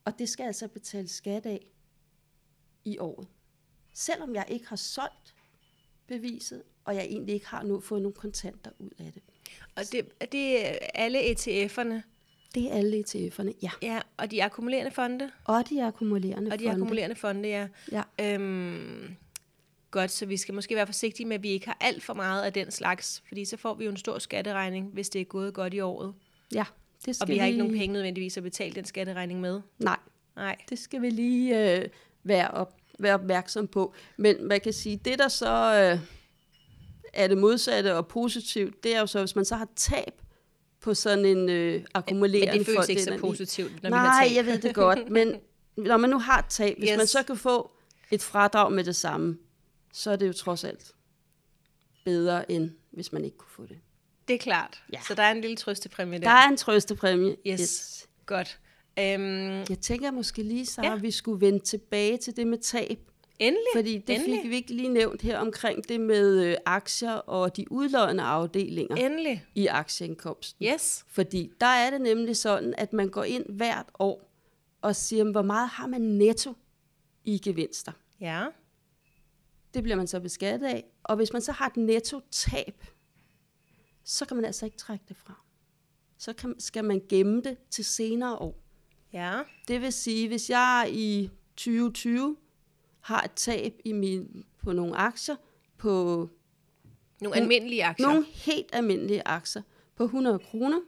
og 0.04 0.18
det 0.18 0.28
skal 0.28 0.44
altså 0.44 0.68
betales 0.68 1.10
skat 1.10 1.46
af 1.46 1.66
i 2.84 2.98
året. 2.98 3.28
Selvom 3.94 4.34
jeg 4.34 4.46
ikke 4.48 4.68
har 4.68 4.76
solgt 4.76 5.35
beviset, 6.08 6.62
og 6.84 6.94
jeg 6.94 7.04
egentlig 7.04 7.34
ikke 7.34 7.46
har 7.46 7.62
nu 7.62 7.80
fået 7.80 8.02
nogle 8.02 8.14
kontanter 8.14 8.70
ud 8.78 8.90
af 8.98 9.10
det. 9.14 9.22
Og 9.76 9.82
det, 9.92 10.00
er 10.20 10.26
det 10.26 10.58
alle 10.94 11.18
ETF'erne, 11.32 12.02
Det 12.54 12.66
er 12.66 12.70
alle 12.72 13.00
ETF'erne, 13.00 13.52
ja. 13.62 13.70
ja, 13.82 14.00
og 14.16 14.30
de 14.30 14.44
akkumulerende 14.44 14.90
fonde, 14.90 15.30
Og 15.44 15.64
de 15.70 15.84
akkumulerende 15.84 16.52
og 16.52 16.58
de 16.58 16.64
fonde. 16.64 16.74
akkumulerende 16.76 17.16
fonde, 17.16 17.48
ja. 17.48 17.68
Ja. 17.92 18.02
Øhm, 18.20 19.16
godt, 19.90 20.10
så 20.10 20.26
vi 20.26 20.36
skal 20.36 20.54
måske 20.54 20.74
være 20.74 20.86
forsigtige 20.86 21.26
med, 21.26 21.36
at 21.36 21.42
vi 21.42 21.48
ikke 21.48 21.66
har 21.66 21.76
alt 21.80 22.02
for 22.02 22.14
meget 22.14 22.42
af 22.42 22.52
den 22.52 22.70
slags, 22.70 23.22
fordi 23.28 23.44
så 23.44 23.56
får 23.56 23.74
vi 23.74 23.84
jo 23.84 23.90
en 23.90 23.96
stor 23.96 24.18
skatteregning, 24.18 24.90
hvis 24.92 25.08
det 25.08 25.20
er 25.20 25.24
gået 25.24 25.54
godt 25.54 25.74
i 25.74 25.80
året. 25.80 26.14
ja, 26.54 26.64
det 27.06 27.16
skal 27.16 27.24
Og 27.24 27.28
vi 27.28 27.38
har 27.38 27.46
ikke 27.46 27.58
nogen 27.58 27.74
penge 27.78 27.92
nødvendigvis 27.92 28.36
at 28.36 28.42
betale 28.42 28.74
den 28.74 28.84
skatteregning 28.84 29.40
med. 29.40 29.60
Nej, 29.78 29.98
Nej. 30.36 30.56
Det 30.70 30.78
skal 30.78 31.02
vi 31.02 31.10
lige 31.10 31.76
øh, 31.78 31.88
være, 32.24 32.50
op, 32.50 32.76
være 32.98 33.14
opmærksom 33.14 33.68
på. 33.68 33.94
Men 34.16 34.48
man 34.48 34.60
kan 34.60 34.72
sige, 34.72 34.96
det 34.96 35.18
der 35.18 35.28
så 35.28 35.48
øh, 35.92 36.00
er 37.12 37.26
det 37.28 37.38
modsatte 37.38 37.94
og 37.96 38.08
positivt, 38.08 38.84
det 38.84 38.94
er 38.94 39.00
jo 39.00 39.06
så, 39.06 39.18
hvis 39.18 39.36
man 39.36 39.44
så 39.44 39.56
har 39.56 39.68
tab 39.76 40.22
på 40.80 40.94
sådan 40.94 41.24
en 41.24 41.48
øh, 41.48 41.84
akkumulerende 41.94 42.52
Men 42.52 42.58
det 42.58 42.66
føles 42.66 42.88
ikke 42.88 43.02
så 43.02 43.18
positivt, 43.20 43.82
når 43.82 43.90
Nej, 43.90 44.00
vi 44.02 44.06
har 44.08 44.24
tab. 44.28 44.36
jeg 44.36 44.46
ved 44.46 44.58
det 44.58 44.74
godt, 44.74 45.10
men 45.10 45.34
når 45.76 45.96
man 45.96 46.10
nu 46.10 46.18
har 46.18 46.46
tab, 46.48 46.78
hvis 46.78 46.90
Yes. 46.90 46.96
man 46.96 47.06
så 47.06 47.22
kan 47.22 47.36
få 47.36 47.70
et 48.10 48.22
fradrag 48.22 48.72
med 48.72 48.84
det 48.84 48.96
samme, 48.96 49.38
så 49.92 50.10
er 50.10 50.16
det 50.16 50.28
jo 50.28 50.32
trods 50.32 50.64
alt 50.64 50.92
bedre, 52.04 52.50
end 52.52 52.70
hvis 52.92 53.12
man 53.12 53.24
ikke 53.24 53.36
kunne 53.36 53.50
få 53.56 53.66
det. 53.66 53.78
Det 54.28 54.34
er 54.34 54.38
klart. 54.38 54.82
Ja. 54.92 54.98
Så 55.08 55.14
der 55.14 55.22
er 55.22 55.30
en 55.30 55.40
lille 55.40 55.56
trøstepræmie 55.56 56.18
der. 56.18 56.24
Der 56.24 56.30
er 56.34 56.48
en 56.48 56.56
trøstepræmie. 56.56 57.36
Yes. 57.46 58.06
Godt. 58.26 58.58
Øhm, 58.98 59.64
Jeg 59.68 59.78
tænker 59.80 60.10
måske 60.10 60.42
lige, 60.42 60.66
så 60.66 60.82
Ja. 60.82 60.96
vi 60.96 61.10
skulle 61.10 61.40
vende 61.40 61.58
tilbage 61.58 62.16
til 62.16 62.36
det 62.36 62.46
med 62.46 62.58
tab. 62.58 62.98
endelig. 63.38 63.66
Fordi 63.74 63.98
det 63.98 64.14
endelig. 64.14 64.40
fik 64.42 64.50
vi 64.50 64.56
ikke 64.56 64.74
lige 64.74 64.88
nævnt 64.88 65.22
her 65.22 65.38
omkring 65.38 65.88
det 65.88 66.00
med 66.00 66.44
øh, 66.44 66.56
aktier 66.66 67.12
og 67.12 67.56
de 67.56 67.72
udlånende 67.72 68.22
afdelinger 68.22 68.96
Endelig. 68.96 69.44
i 69.54 69.66
aktieindkomsten. 69.66 70.66
Yes. 70.66 71.04
Fordi 71.08 71.52
der 71.60 71.66
er 71.66 71.90
det 71.90 72.00
nemlig 72.00 72.36
sådan, 72.36 72.74
at 72.78 72.92
man 72.92 73.08
går 73.08 73.24
ind 73.24 73.44
hvert 73.48 73.86
år 73.98 74.30
og 74.82 74.96
siger, 74.96 75.24
hvor 75.32 75.42
meget 75.42 75.68
har 75.68 75.86
man 75.86 76.00
netto 76.00 76.54
i 77.24 77.38
gevinster. 77.38 77.92
Ja. 78.20 78.46
Det 79.74 79.82
bliver 79.82 79.96
man 79.96 80.06
så 80.06 80.20
beskattet 80.20 80.66
af. 80.66 80.84
Og 81.02 81.16
hvis 81.16 81.32
man 81.32 81.42
så 81.42 81.52
har 81.52 81.66
et 81.66 81.76
netto 81.76 82.20
tab, 82.30 82.84
så 84.04 84.24
kan 84.24 84.36
man 84.36 84.44
altså 84.44 84.64
ikke 84.64 84.76
trække 84.78 85.04
det 85.08 85.16
fra. 85.16 85.40
Så 86.18 86.32
kan, 86.32 86.54
skal 86.60 86.84
man 86.84 87.02
gemme 87.08 87.40
det 87.42 87.56
til 87.70 87.84
senere 87.84 88.36
år. 88.36 88.62
Ja. 89.12 89.40
Det 89.68 89.80
vil 89.80 89.92
sige, 89.92 90.28
hvis 90.28 90.50
jeg 90.50 90.88
i 90.92 91.30
2020 91.56 92.36
har 93.00 93.22
et 93.22 93.32
tab 93.32 93.74
i 93.84 93.92
min, 93.92 94.44
på 94.62 94.72
nogle 94.72 94.96
aktier, 94.96 95.36
på 95.76 96.28
Nogle 97.20 97.36
almindelige 97.36 97.84
aktier. 97.84 98.06
nogle 98.06 98.26
helt 98.26 98.70
almindelige 98.72 99.22
aktier 99.28 99.62
på 99.94 100.04
100 100.04 100.38
kroner, 100.38 100.80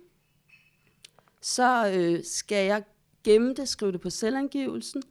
så 1.41 1.93
øh, 1.97 2.25
skal 2.25 2.67
jeg 2.67 2.83
gemme 3.25 3.55
det, 3.55 3.69
skrive 3.69 3.93
det 3.93 4.01
på 4.01 4.11
selvangivelsen, 4.11 5.03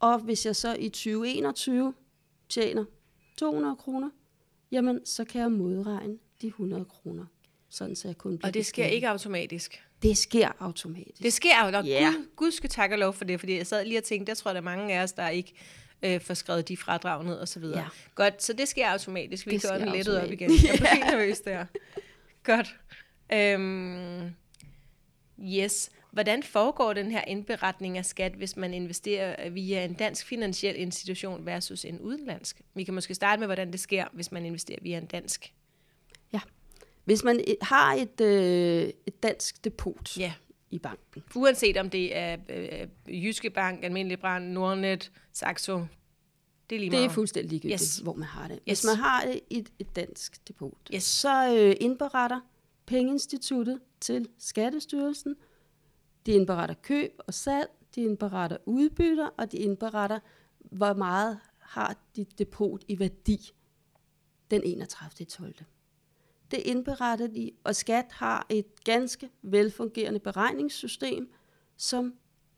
og 0.00 0.18
hvis 0.18 0.46
jeg 0.46 0.56
så 0.56 0.74
i 0.74 0.88
2021 0.88 1.94
tjener 2.48 2.84
200 3.36 3.76
kroner, 3.76 4.10
jamen 4.70 5.06
så 5.06 5.24
kan 5.24 5.40
jeg 5.40 5.52
modregne 5.52 6.18
de 6.42 6.46
100 6.46 6.84
kroner, 6.84 7.26
sådan 7.68 7.96
så 7.96 8.08
jeg 8.08 8.18
kun 8.18 8.38
bliver 8.38 8.48
Og 8.48 8.54
det 8.54 8.66
sker 8.66 8.84
ikke 8.84 9.08
automatisk. 9.08 9.87
Det 10.02 10.16
sker 10.16 10.48
automatisk. 10.60 11.22
Det 11.22 11.32
sker 11.32 11.70
jo, 11.70 11.78
og 11.78 11.84
Ja. 11.84 12.12
Gud, 12.16 12.26
Gud 12.36 12.50
skal 12.50 12.70
takke 12.70 12.94
og 12.94 12.98
lov 12.98 13.12
for 13.12 13.24
det, 13.24 13.40
fordi 13.40 13.56
jeg 13.56 13.66
sad 13.66 13.84
lige 13.84 13.98
og 13.98 14.04
tænkte, 14.04 14.30
jeg 14.30 14.36
tror, 14.36 14.50
der 14.50 14.60
er 14.60 14.64
mange 14.64 14.94
af 14.94 15.02
os, 15.02 15.12
der 15.12 15.28
ikke 15.28 15.52
øh, 16.02 16.20
får 16.20 16.34
skrevet 16.34 16.68
de 16.68 16.76
fradrag 16.76 17.24
ned 17.24 17.34
og 17.34 17.48
så 17.48 17.60
videre. 17.60 17.80
Ja. 17.80 17.86
Godt, 18.14 18.42
så 18.42 18.52
det 18.52 18.68
sker 18.68 18.88
automatisk. 18.88 19.46
Vi 19.46 19.50
Det 19.50 19.60
sker 19.60 19.74
ånde 19.74 19.92
lettet 19.92 20.22
op 20.22 20.30
igen. 20.32 20.50
Jeg 20.50 20.74
blev 20.76 20.88
helt 20.92 21.06
nervøs 21.06 21.40
der. 21.40 21.66
Godt. 22.42 22.76
Øhm, 23.32 24.30
yes. 25.40 25.90
Hvordan 26.10 26.42
foregår 26.42 26.92
den 26.92 27.10
her 27.10 27.24
indberetning 27.26 27.98
af 27.98 28.04
skat, 28.04 28.32
hvis 28.32 28.56
man 28.56 28.74
investerer 28.74 29.50
via 29.50 29.84
en 29.84 29.94
dansk 29.94 30.26
finansiel 30.26 30.76
institution 30.76 31.46
versus 31.46 31.84
en 31.84 32.00
udenlandsk? 32.00 32.60
Vi 32.74 32.84
kan 32.84 32.94
måske 32.94 33.14
starte 33.14 33.40
med, 33.40 33.48
hvordan 33.48 33.72
det 33.72 33.80
sker, 33.80 34.04
hvis 34.12 34.32
man 34.32 34.44
investerer 34.44 34.78
via 34.82 34.98
en 34.98 35.06
dansk. 35.06 35.52
Hvis 37.08 37.24
man 37.24 37.40
øh, 37.48 37.54
har 37.62 37.94
et, 37.94 38.20
øh, 38.20 38.90
et 39.06 39.22
dansk 39.22 39.64
depot 39.64 40.16
Ja. 40.18 40.32
i 40.70 40.78
banken, 40.78 41.22
Uanset 41.34 41.76
om 41.76 41.90
det 41.90 42.16
er 42.16 42.36
øh, 42.48 43.24
Jyske 43.24 43.50
Bank, 43.50 43.84
Almindelig 43.84 44.20
Brand, 44.20 44.52
Nordnet, 44.52 45.12
Saxo. 45.32 45.76
Det 46.70 46.76
er 46.76 46.80
lige 46.80 46.90
Det 46.90 46.98
meget. 46.98 47.04
er 47.04 47.08
fuldstændig 47.14 47.50
ligegyldigt, 47.50 47.80
Yes. 47.80 47.98
hvor 47.98 48.12
man 48.14 48.22
har 48.28 48.48
det. 48.48 48.58
Yes. 48.68 48.80
Hvis 48.80 48.84
man 48.86 48.96
har 48.96 49.22
et, 49.22 49.40
et, 49.50 49.68
et 49.78 49.96
dansk 49.96 50.48
depot, 50.48 50.72
Yes. 50.94 51.02
så 51.02 51.54
øh, 51.56 51.76
indberetter 51.80 52.40
Pengeinstituttet 52.86 53.80
til 54.00 54.28
Skattestyrelsen. 54.38 55.34
De 56.26 56.32
indberetter 56.32 56.74
køb 56.82 57.12
og 57.26 57.34
salg, 57.34 57.68
de 57.94 58.00
indberetter 58.02 58.56
udbytter, 58.66 59.26
og 59.38 59.52
de 59.52 59.56
indberetter, 59.56 60.18
hvor 60.58 60.92
meget 60.92 61.38
har 61.58 61.96
dit 62.16 62.38
depot 62.38 62.84
i 62.88 62.98
værdi 62.98 63.52
den 64.50 64.62
31. 64.64 65.26
12. 65.26 65.54
Det 66.50 66.58
indberetter 66.58 67.26
de, 67.26 67.50
og 67.64 67.76
Skat 67.76 68.04
har 68.10 68.46
et 68.48 68.84
ganske 68.84 69.28
velfungerende 69.42 70.18
beregningssystem, 70.20 71.32
som 71.76 72.14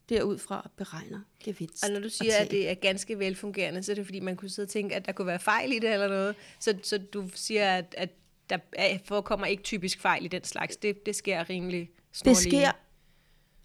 derudfra 0.09 0.71
beregner 0.77 1.21
gevinst. 1.45 1.85
Og 1.85 1.91
når 1.91 2.01
du 2.01 2.09
siger, 2.09 2.37
at 2.37 2.51
det 2.51 2.71
er 2.71 2.75
ganske 2.75 3.19
velfungerende, 3.19 3.83
så 3.83 3.93
er 3.93 3.95
det 3.95 4.05
fordi, 4.05 4.21
man 4.21 4.37
kunne 4.37 4.49
sidde 4.49 4.67
og 4.67 4.71
tænke, 4.71 4.95
at 4.97 5.07
der 5.07 5.13
kunne 5.13 5.27
være 5.27 5.39
fejl 5.41 5.73
i 5.73 5.79
det 5.79 5.93
eller 5.93 6.09
noget. 6.09 6.35
Så, 6.61 6.79
så 6.83 6.99
du 6.99 7.29
siger, 7.35 7.77
at, 7.79 7.95
at 7.99 8.11
der 8.51 8.59
er- 8.73 8.99
forekommer 9.05 9.47
ikke 9.47 9.63
typisk 9.63 10.01
fejl 10.01 10.25
i 10.25 10.29
den 10.29 10.45
slags. 10.45 10.77
Det, 10.77 11.07
det 11.07 11.17
sker 11.17 11.51
rimelig 11.51 11.91
Det 12.09 12.17
snorlige. 12.17 12.43
sker 12.51 12.73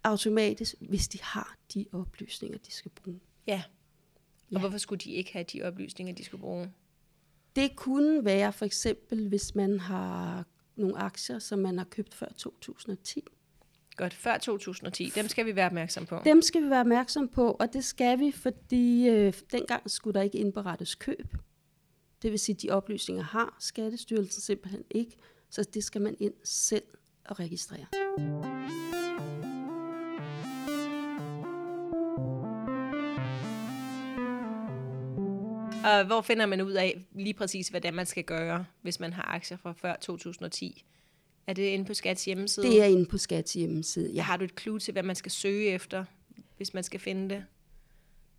automatisk, 0.04 0.74
hvis 0.80 1.08
de 1.08 1.18
har 1.22 1.56
de 1.74 1.86
oplysninger, 1.92 2.58
de 2.58 2.72
skal 2.72 2.90
bruge. 2.90 3.20
Ja. 3.46 3.62
Og 4.46 4.52
Ja. 4.52 4.58
hvorfor 4.58 4.78
skulle 4.78 4.98
de 4.98 5.10
ikke 5.12 5.32
have 5.32 5.44
de 5.52 5.62
oplysninger, 5.62 6.14
de 6.14 6.24
skulle 6.24 6.40
bruge? 6.40 6.72
Det 7.56 7.76
kunne 7.76 8.24
være 8.24 8.52
for 8.52 8.64
eksempel, 8.64 9.28
hvis 9.28 9.54
man 9.54 9.80
har 9.80 10.44
nogle 10.76 10.98
aktier, 10.98 11.38
som 11.38 11.58
man 11.58 11.78
har 11.78 11.84
købt 11.84 12.14
før 12.14 12.26
2010. 12.38 13.24
Godt, 13.96 14.14
før 14.14 14.38
2010. 14.38 15.12
Dem 15.14 15.28
skal 15.28 15.46
vi 15.46 15.56
være 15.56 15.66
opmærksom 15.66 16.06
på. 16.06 16.20
Dem 16.24 16.42
skal 16.42 16.62
vi 16.62 16.70
være 16.70 16.80
opmærksom 16.80 17.28
på, 17.28 17.50
og 17.60 17.72
det 17.72 17.84
skal 17.84 18.18
vi, 18.18 18.32
fordi 18.32 19.08
øh, 19.08 19.32
dengang 19.52 19.90
skulle 19.90 20.14
der 20.14 20.22
ikke 20.22 20.38
indberettes 20.38 20.94
køb. 20.94 21.34
Det 22.22 22.30
vil 22.30 22.38
sige, 22.38 22.56
at 22.56 22.62
de 22.62 22.70
oplysninger 22.70 23.22
har 23.22 23.56
Skattestyrelsen 23.60 24.42
simpelthen 24.42 24.84
ikke, 24.90 25.16
så 25.50 25.62
det 25.74 25.84
skal 25.84 26.02
man 26.02 26.16
ind 26.20 26.34
selv 26.44 26.84
og 27.24 27.38
registrere. 27.40 27.86
Og 35.86 36.04
hvor 36.06 36.20
finder 36.20 36.46
man 36.46 36.60
ud 36.60 36.72
af 36.72 37.04
lige 37.12 37.34
præcis, 37.34 37.68
hvad 37.68 37.80
det 37.80 37.88
er, 37.88 37.92
man 37.92 38.06
skal 38.06 38.24
gøre, 38.24 38.64
hvis 38.82 39.00
man 39.00 39.12
har 39.12 39.22
aktier 39.34 39.58
fra 39.58 39.72
før 39.72 39.96
2010? 40.00 40.84
Er 41.46 41.52
det 41.52 41.62
inde 41.62 41.84
på 41.84 41.94
Skats 41.94 42.24
hjemmeside? 42.24 42.66
Det 42.66 42.80
er 42.82 42.84
inde 42.86 43.06
på 43.06 43.18
Skats 43.18 43.52
hjemmeside, 43.52 44.12
ja. 44.12 44.22
Har 44.22 44.36
du 44.36 44.44
et 44.44 44.60
clue 44.60 44.78
til, 44.78 44.92
hvad 44.92 45.02
man 45.02 45.16
skal 45.16 45.32
søge 45.32 45.66
efter, 45.70 46.04
hvis 46.56 46.74
man 46.74 46.82
skal 46.84 47.00
finde 47.00 47.34
det? 47.34 47.44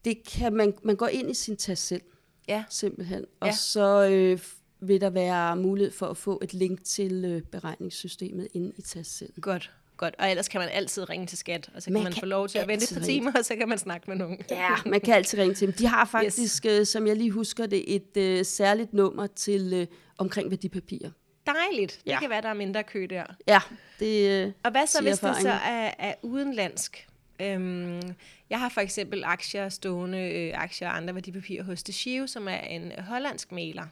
Det 0.06 0.24
kan 0.28 0.54
man, 0.54 0.74
man 0.84 0.96
går 0.96 1.08
ind 1.08 1.30
i 1.30 1.34
sin 1.34 1.58
tast 1.58 1.88
selv, 1.88 2.02
Ja, 2.48 2.64
simpelthen. 2.70 3.26
Og 3.40 3.48
Ja. 3.48 3.54
så 3.54 4.08
øh, 4.12 4.40
vil 4.80 5.02
der 5.02 5.10
være 5.10 5.56
mulighed 5.56 5.92
for 5.92 6.06
at 6.08 6.18
få 6.18 6.40
et 6.44 6.54
link 6.54 6.84
til 6.84 7.26
øh, 7.26 7.42
beregningssystemet 7.42 8.48
inde 8.54 8.74
i 8.78 8.82
tast 8.82 9.18
selv. 9.18 9.42
godt. 9.42 9.72
Godt. 9.98 10.16
Og 10.20 10.30
ellers 10.30 10.48
kan 10.48 10.60
man 10.62 10.70
altid 10.70 11.10
ringe 11.10 11.26
til 11.28 11.38
skat, 11.38 11.70
og 11.76 11.82
så 11.82 11.86
kan 11.86 11.94
Man 11.94 12.04
man, 12.04 12.12
kan 12.14 12.20
få 12.20 12.26
lov 12.26 12.48
til 12.50 12.58
at 12.58 12.68
vente 12.68 12.84
et 12.84 12.98
par 13.00 13.06
timer, 13.06 13.32
og 13.40 13.46
så 13.46 13.56
kan 13.56 13.70
man 13.70 13.78
snakke 13.78 14.06
med 14.08 14.18
nogen. 14.18 14.38
Ja, 14.50 14.70
man 14.86 15.02
kan 15.02 15.14
altid 15.14 15.40
ringe 15.40 15.56
til 15.56 15.68
dem. 15.68 15.76
De 15.76 15.88
har 15.88 16.06
faktisk, 16.06 16.66
yes. 16.66 16.80
øh, 16.80 16.86
som 16.86 17.08
jeg 17.08 17.16
lige 17.16 17.32
husker 17.32 17.66
det, 17.66 17.96
et 17.96 18.18
øh, 18.18 18.46
særligt 18.46 18.94
nummer 18.94 19.28
til 19.28 19.74
øh, 19.74 19.88
omkring 20.18 20.50
værdipapirer. 20.52 21.10
Dejligt. 21.48 22.02
Det 22.06 22.12
Ja. 22.12 22.20
kan 22.20 22.30
være, 22.30 22.42
der 22.42 22.50
er 22.50 22.54
mindre 22.54 22.84
kø 22.84 23.08
der. 23.10 23.24
Ja, 23.48 23.60
det 24.00 24.30
øh, 24.46 24.52
Og 24.64 24.72
hvad 24.72 24.88
så, 24.88 25.02
hvis 25.02 25.20
det 25.20 25.36
så 25.42 25.50
er, 25.50 25.92
er 26.00 26.14
udenlandsk? 26.22 27.08
Øhm, 27.42 28.02
jeg 28.50 28.60
har 28.60 28.70
for 28.70 28.82
eksempel 28.82 29.24
aktier, 29.24 29.70
stående 29.70 30.20
øh, 30.34 30.62
aktier 30.62 30.88
og 30.90 30.98
andre 30.98 31.16
værdipapirer 31.16 31.64
hos 31.64 31.84
DeShiu, 31.84 32.28
som 32.28 32.48
er 32.48 32.58
en 32.60 32.92
hollandsk 33.00 33.52
maler. 33.52 33.86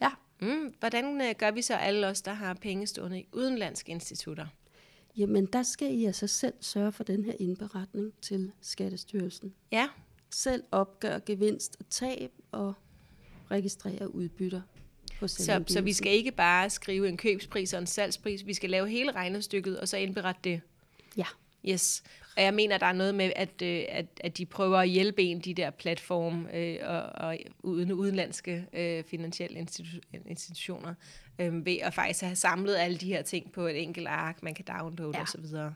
Ja. 0.00 0.08
Mm, 0.40 0.74
hvordan 0.80 1.20
øh, 1.20 1.34
gør 1.38 1.50
vi 1.50 1.62
så 1.62 1.74
alle 1.74 2.06
os, 2.06 2.22
der 2.22 2.32
har 2.32 2.54
penge 2.54 2.86
stående 2.86 3.20
i 3.20 3.26
udenlandske 3.32 3.90
institutter? 3.92 4.46
Jamen, 5.16 5.46
der 5.46 5.62
skal 5.62 5.94
I 5.94 6.04
altså 6.04 6.26
selv 6.26 6.54
sørge 6.60 6.92
for 6.92 7.04
den 7.04 7.24
her 7.24 7.32
indberetning 7.40 8.12
til 8.22 8.52
Skattestyrelsen. 8.60 9.54
Ja, 9.72 9.88
Selv 10.30 10.64
opgøre 10.70 11.20
gevinst 11.20 11.76
og 11.80 11.86
tab 11.90 12.30
og 12.52 12.74
registrere 13.50 14.14
udbytter 14.14 14.60
på 15.20 15.28
så, 15.28 15.64
så 15.66 15.80
vi 15.80 15.92
skal 15.92 16.12
ikke 16.12 16.32
bare 16.32 16.70
skrive 16.70 17.08
en 17.08 17.16
købspris 17.16 17.72
og 17.72 17.80
en 17.80 17.86
salgspris. 17.86 18.46
Vi 18.46 18.54
skal 18.54 18.70
lave 18.70 18.88
hele 18.88 19.12
regnestykket, 19.12 19.80
og 19.80 19.88
så 19.88 19.96
indberette 19.96 20.40
det. 20.44 20.60
Ja, 21.16 21.26
Yes. 21.68 22.02
Og 22.36 22.42
jeg 22.42 22.54
mener, 22.54 22.78
der 22.78 22.86
er 22.86 22.92
noget 22.92 23.14
med, 23.14 23.32
at, 23.36 23.62
øh, 23.62 23.84
at, 23.88 24.06
at 24.20 24.38
de 24.38 24.46
prøver 24.46 24.78
at 24.78 24.88
hjælpe 24.88 25.22
en, 25.22 25.40
de 25.40 25.54
der 25.54 25.70
platform 25.70 26.46
øh, 26.54 26.76
og, 26.82 27.02
og 27.02 27.38
uden, 27.62 27.92
udenlandske 27.92 28.66
øh, 28.72 29.04
finansielle 29.04 29.58
institu- 29.60 30.00
institutioner, 30.26 30.94
øh, 31.38 31.66
ved 31.66 31.76
at 31.82 31.94
faktisk 31.94 32.20
have 32.22 32.36
samlet 32.36 32.76
alle 32.76 32.96
de 32.98 33.06
her 33.06 33.22
ting 33.22 33.52
på 33.52 33.66
et 33.66 33.82
enkelt 33.82 34.08
ark, 34.08 34.42
man 34.42 34.54
kan 34.54 34.64
downloade 34.64 35.12
Ja. 35.16 35.20
og 35.20 35.28
så 35.28 35.38
videre. 35.40 35.74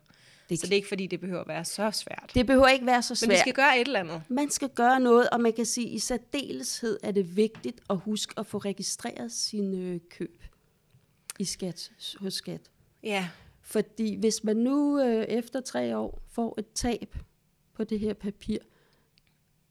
Det 0.49 0.59
så 0.59 0.67
det 0.67 0.73
er 0.73 0.77
ikke, 0.77 0.89
fordi 0.89 1.07
det 1.07 1.21
behøver 1.21 1.41
at 1.41 1.49
være 1.49 1.65
så 1.65 1.91
svært. 1.91 2.31
det 2.35 2.47
behøver 2.47 2.69
ikke 2.69 2.87
være 2.87 3.03
så 3.03 3.19
Men 3.23 3.31
vi 3.31 3.35
svært. 3.35 3.41
skal 3.41 3.53
gøre 3.55 3.81
et 3.81 3.87
eller 3.87 4.01
andet. 4.01 4.23
Man 4.29 4.51
skal 4.51 4.69
gøre 4.69 5.01
noget, 5.01 5.31
og 5.31 5.41
man 5.41 5.53
kan 5.53 5.65
sige, 5.67 5.87
at 5.89 5.93
i 5.95 5.99
særdeleshed 5.99 6.99
er 7.03 7.11
det 7.13 7.37
vigtigt 7.37 7.81
at 7.91 7.97
huske 7.99 8.35
at 8.37 8.47
få 8.47 8.59
registreret 8.59 9.33
sine 9.33 9.77
øh, 9.77 10.01
køb 10.11 10.43
i 11.39 11.45
skat, 11.45 11.91
hos 12.21 12.35
skat. 12.35 12.61
Ja, 13.03 13.29
Fordi 13.67 14.17
hvis 14.17 14.45
man 14.45 14.57
nu 14.57 15.01
øh, 15.01 15.25
efter 15.25 15.61
tre 15.61 15.97
år 15.97 16.23
får 16.29 16.55
et 16.59 16.67
tab 16.75 17.17
på 17.75 17.85
det 17.85 18.01
her 18.01 18.15
papir, 18.15 18.59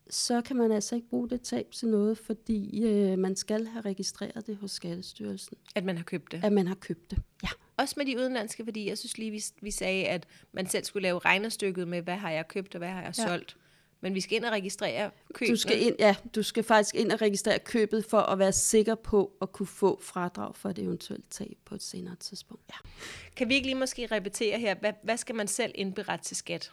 så 0.10 0.42
kan 0.42 0.56
man 0.56 0.72
altså 0.72 0.96
ikke 0.96 1.10
bruge 1.10 1.30
det 1.30 1.42
tab 1.42 1.72
til 1.72 1.88
noget, 1.88 2.18
fordi 2.18 2.84
øh, 2.86 3.20
man 3.20 3.36
skal 3.36 3.68
have 3.68 3.82
registreret 3.82 4.48
det 4.48 4.58
hos 4.58 4.72
Skattestyrelsen, 4.72 5.58
at 5.76 5.84
man 5.84 5.98
har 5.98 6.04
købt 6.04 6.32
det. 6.32 6.42
at 6.44 6.54
man 6.54 6.68
har 6.68 6.76
købt 6.76 7.12
det. 7.12 7.20
Ja. 7.44 7.48
Også 7.78 7.94
med 7.98 8.06
de 8.06 8.18
udenlandske, 8.18 8.64
fordi 8.64 8.90
jeg 8.90 8.98
synes 8.98 9.18
lige, 9.18 9.32
vi, 9.32 9.44
vi 9.62 9.72
sagde, 9.72 10.06
at 10.06 10.26
man 10.52 10.68
selv 10.68 10.84
skulle 10.84 11.04
lave 11.04 11.20
regnestykket 11.20 11.88
med, 11.88 12.02
hvad 12.02 12.16
har 12.16 12.32
jeg 12.32 12.48
købt 12.48 12.76
og 12.76 12.80
hvad 12.80 12.90
har 12.90 13.02
jeg 13.02 13.14
Ja. 13.18 13.28
solgt. 13.28 13.58
Men 14.06 14.16
vi 14.16 14.22
skal 14.22 14.36
ind 14.36 14.46
og 14.46 14.52
registrere 14.52 15.12
købene. 15.34 15.56
Du 15.56 15.60
skal, 15.62 15.82
ind, 15.82 15.96
ja, 16.00 16.16
du 16.36 16.44
skal 16.44 16.64
faktisk 16.64 16.96
ind 16.96 17.12
og 17.12 17.22
registrere 17.22 17.60
købet 17.60 18.06
for 18.06 18.20
at 18.20 18.40
være 18.40 18.52
sikker 18.52 18.96
på 18.96 19.38
at 19.42 19.52
kunne 19.52 19.68
få 19.68 20.00
fradrag 20.02 20.56
for 20.56 20.70
et 20.70 20.80
eventuelt 20.80 21.26
tab 21.30 21.58
på 21.66 21.76
et 21.76 21.82
senere 21.84 22.16
tidspunkt. 22.16 22.64
Ja. 22.70 22.90
Kan 23.36 23.50
vi 23.50 23.54
ikke 23.54 23.68
lige 23.68 23.80
måske 23.80 24.08
repetere 24.12 24.60
her, 24.60 24.76
hvad, 24.76 24.94
hvad 25.04 25.18
skal 25.18 25.36
man 25.36 25.48
selv 25.48 25.72
indberette 25.76 26.26
til 26.26 26.38
skat? 26.38 26.72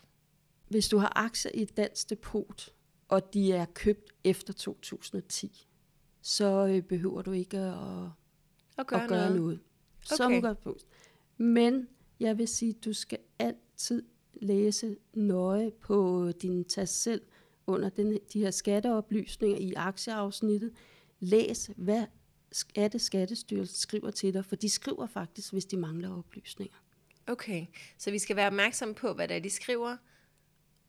Hvis 0.69 0.89
du 0.89 0.99
har 0.99 1.13
aktier 1.17 1.53
i 1.55 1.63
et 1.63 1.77
dansk 1.77 2.11
depot, 2.11 2.69
og 3.09 3.35
de 3.35 3.53
er 3.53 3.65
købt 3.75 4.13
efter 4.25 4.53
2010, 4.53 5.67
så 6.23 6.67
øh, 6.67 6.83
behøver 6.83 7.23
du 7.23 7.33
ikke 7.33 7.59
at, 7.59 7.75
Og 8.77 8.87
gøre, 8.87 9.03
at 9.03 9.09
gøre 9.09 9.19
noget. 9.19 9.37
noget. 9.41 9.61
Som 10.05 10.27
Okay. 10.27 10.37
udgangspunkt. 10.37 10.87
Men 11.37 11.89
jeg 12.21 12.39
vil 12.39 12.49
sige, 12.49 12.75
at 12.79 12.85
du 12.85 12.93
skal 12.93 13.19
altid 13.39 14.03
læse 14.43 14.97
nøje 15.15 15.71
på 15.71 16.31
din 16.43 16.65
tast 16.65 17.03
selv 17.03 17.23
under 17.67 17.89
den, 17.89 18.19
de 18.33 18.41
her 18.41 18.51
skatteoplysninger 18.51 19.59
i 19.59 19.73
aktieafsnittet. 19.77 20.73
Læs, 21.21 21.71
hvad 21.77 22.05
skatte 22.53 22.99
Skattestyrelsen 22.99 23.77
skriver 23.77 24.11
til 24.11 24.35
dig, 24.35 24.45
for 24.45 24.57
de 24.57 24.69
skriver 24.69 25.07
faktisk, 25.07 25.53
hvis 25.53 25.65
de 25.65 25.77
mangler 25.77 26.19
oplysninger. 26.19 26.77
Okay, 27.27 27.67
så 27.99 28.11
vi 28.11 28.19
skal 28.19 28.37
være 28.37 28.47
opmærksomme 28.47 28.95
på, 28.95 29.13
hvad 29.13 29.29
det 29.29 29.37
er, 29.37 29.41
de 29.41 29.51
skriver, 29.51 29.97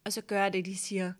og 0.03 0.13
så 0.13 0.21
gøre 0.21 0.49
det, 0.49 0.65
de 0.65 0.77
siger. 0.77 1.13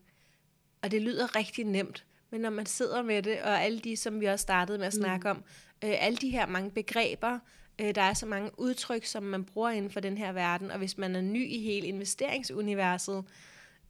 Og 0.81 0.91
det 0.91 1.01
lyder 1.01 1.35
rigtig 1.35 1.65
nemt, 1.65 2.05
men 2.29 2.41
når 2.41 2.49
man 2.49 2.65
sidder 2.65 3.01
med 3.01 3.23
det, 3.23 3.41
og 3.41 3.63
alle 3.63 3.79
de, 3.79 3.97
som 3.97 4.21
vi 4.21 4.25
også 4.25 4.43
startede 4.43 4.77
med 4.77 4.87
at 4.87 4.93
snakke 4.93 5.29
om, 5.29 5.37
øh, 5.83 6.05
alle 6.05 6.17
de 6.17 6.29
her 6.29 6.47
mange 6.47 6.71
begreber, 6.71 7.39
øh, 7.83 7.95
der 7.95 8.01
er 8.01 8.13
så 8.13 8.25
mange 8.25 8.51
udtryk, 8.59 9.05
som 9.05 9.23
man 9.23 9.43
bruger 9.43 9.69
inden 9.69 9.91
for 9.91 9.99
den 9.99 10.17
her 10.17 10.31
verden, 10.31 10.71
og 10.71 10.77
hvis 10.77 10.97
man 10.97 11.15
er 11.15 11.21
ny 11.21 11.49
i 11.49 11.61
hele 11.61 11.87
investeringsuniverset, 11.87 13.25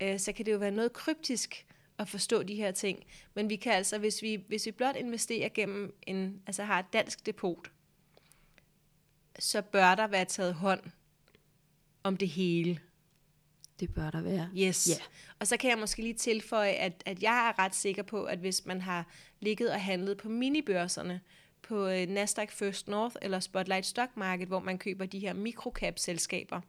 øh, 0.02 0.20
så 0.20 0.32
kan 0.34 0.46
det 0.46 0.52
jo 0.52 0.58
være 0.58 0.72
noget 0.72 0.94
kryptisk 0.94 1.66
at 2.00 2.08
forstå 2.08 2.44
de 2.44 2.56
her 2.56 2.72
ting. 2.72 3.04
Men 3.34 3.50
vi 3.50 3.56
kan 3.56 3.74
altså, 3.74 3.98
hvis 3.98 4.22
vi, 4.22 4.44
hvis 4.48 4.66
vi 4.66 4.72
blot 4.72 4.96
investerer 4.96 5.50
gennem 5.50 5.96
en, 6.08 6.42
altså 6.48 6.64
har 6.64 6.80
et 6.80 6.94
dansk 6.94 7.26
depot, 7.26 7.72
så 9.40 9.62
bør 9.62 9.96
der 9.96 10.08
være 10.08 10.26
taget 10.26 10.54
hånd 10.54 10.82
om 12.04 12.18
det 12.18 12.30
hele. 12.30 12.80
Det 13.80 13.94
bør 13.94 14.10
der 14.10 14.22
være. 14.22 14.50
Yes. 14.58 14.90
Ja. 14.90 14.96
Og 15.40 15.48
så 15.48 15.58
kan 15.58 15.70
jeg 15.70 15.78
måske 15.78 16.02
lige 16.02 16.14
tilføje, 16.14 16.72
at, 16.72 17.04
at 17.06 17.24
jeg 17.24 17.48
er 17.48 17.60
ret 17.60 17.76
sikker 17.76 18.04
på, 18.04 18.24
at 18.24 18.40
hvis 18.40 18.66
man 18.66 18.82
har 18.82 19.08
ligget 19.40 19.72
og 19.72 19.82
handlet 19.82 20.18
på 20.18 20.30
minibørserne, 20.30 21.22
på 21.68 21.88
øh, 21.88 22.08
Nasdaq 22.08 22.52
First 22.52 22.88
North 22.88 23.16
eller 23.22 23.40
Spotlight 23.40 23.86
Stock 23.86 24.10
Market, 24.18 24.48
hvor 24.48 24.60
man 24.60 24.78
køber 24.78 25.06
de 25.06 25.20
her 25.20 25.34
microcap-selskaber, 25.34 26.62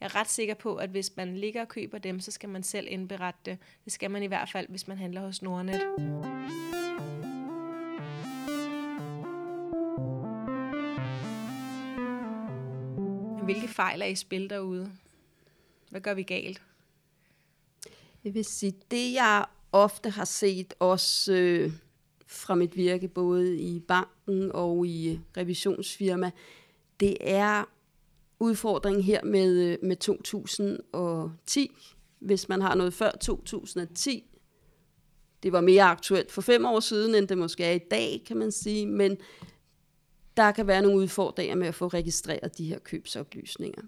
jeg 0.00 0.06
er 0.06 0.14
ret 0.14 0.30
sikker 0.30 0.54
på, 0.54 0.76
at 0.76 0.90
hvis 0.90 1.16
man 1.16 1.36
ligger 1.36 1.60
og 1.60 1.68
køber 1.68 1.98
dem, 1.98 2.20
så 2.20 2.30
skal 2.30 2.48
man 2.48 2.62
selv 2.62 2.86
indberette 2.90 3.40
det. 3.44 3.58
Det 3.84 3.92
skal 3.92 4.10
man 4.10 4.22
i 4.22 4.26
hvert 4.26 4.50
fald, 4.50 4.66
hvis 4.68 4.88
man 4.88 4.98
handler 4.98 5.20
hos 5.20 5.42
Nordnet. 5.42 5.80
Hvilke 13.44 13.68
fejl 13.68 14.02
er 14.02 14.06
i 14.06 14.14
spil 14.14 14.50
derude? 14.50 14.92
Hvad 15.90 16.00
gør 16.00 16.14
vi 16.14 16.22
galt? 16.22 16.62
Jeg 18.24 18.34
vil 18.34 18.44
sige, 18.44 18.74
det 18.90 19.12
jeg 19.12 19.46
ofte 19.72 20.10
har 20.10 20.24
set 20.24 20.74
også 20.78 21.32
øh, 21.32 21.72
fra 22.34 22.54
mit 22.54 22.76
virke, 22.76 23.08
både 23.08 23.58
i 23.58 23.80
banken 23.80 24.52
og 24.54 24.86
i 24.86 25.12
øh, 25.12 25.18
revisionsfirma, 25.36 26.30
det 27.00 27.16
er 27.20 27.64
udfordringen 28.40 29.02
her 29.02 29.24
med, 29.24 29.62
øh, 29.62 29.78
med 29.82 29.96
2010. 29.96 31.70
Hvis 32.18 32.48
man 32.48 32.62
har 32.62 32.74
noget 32.74 32.94
før 32.94 33.10
2010, 33.10 34.24
det 35.42 35.52
var 35.52 35.60
mere 35.60 35.82
aktuelt 35.82 36.32
for 36.32 36.42
fem 36.42 36.64
år 36.64 36.80
siden, 36.80 37.14
end 37.14 37.28
det 37.28 37.38
måske 37.38 37.64
er 37.64 37.72
i 37.72 37.80
dag, 37.90 38.22
kan 38.26 38.36
man 38.36 38.52
sige, 38.52 38.86
men 38.86 39.16
der 40.36 40.52
kan 40.52 40.66
være 40.66 40.82
nogle 40.82 40.98
udfordringer 40.98 41.56
med 41.56 41.66
at 41.66 41.74
få 41.74 41.88
registreret 41.88 42.58
de 42.58 42.64
her 42.64 42.78
købsoplysninger. 42.78 43.82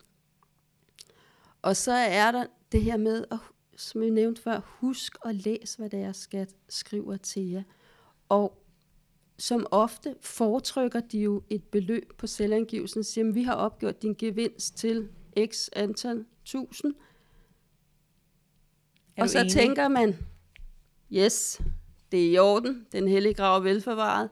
Og 1.62 1.76
så 1.76 1.92
er 1.92 2.30
der 2.30 2.46
det 2.72 2.82
her 2.82 2.96
med, 2.96 3.24
at, 3.30 3.38
som 3.76 4.02
jeg 4.02 4.10
nævnte 4.10 4.42
før, 4.42 4.60
husk 4.64 5.16
at 5.24 5.34
læse, 5.34 5.78
hvad 5.78 5.90
deres 5.90 6.16
skat 6.16 6.54
skriver 6.68 7.16
til 7.16 7.50
jer. 7.50 7.62
Og 8.28 8.62
som 9.38 9.66
ofte 9.70 10.14
foretrykker 10.20 11.00
de 11.00 11.18
jo 11.18 11.42
et 11.50 11.64
beløb 11.64 12.12
på 12.18 12.26
selvangivelsen, 12.26 13.04
siger, 13.04 13.28
at 13.28 13.34
vi 13.34 13.42
har 13.42 13.54
opgjort 13.54 14.02
din 14.02 14.14
gevinst 14.18 14.76
til 14.76 15.08
x 15.46 15.68
antal 15.72 16.24
tusind. 16.44 16.94
Og 19.18 19.30
så 19.30 19.38
enig? 19.38 19.52
tænker 19.52 19.88
man, 19.88 20.16
yes, 21.12 21.60
det 22.12 22.26
er 22.26 22.30
i 22.30 22.38
orden, 22.38 22.86
den 22.92 23.08
hellige 23.08 23.34
grav 23.34 23.56
er 23.56 23.62
velforvaret, 23.62 24.30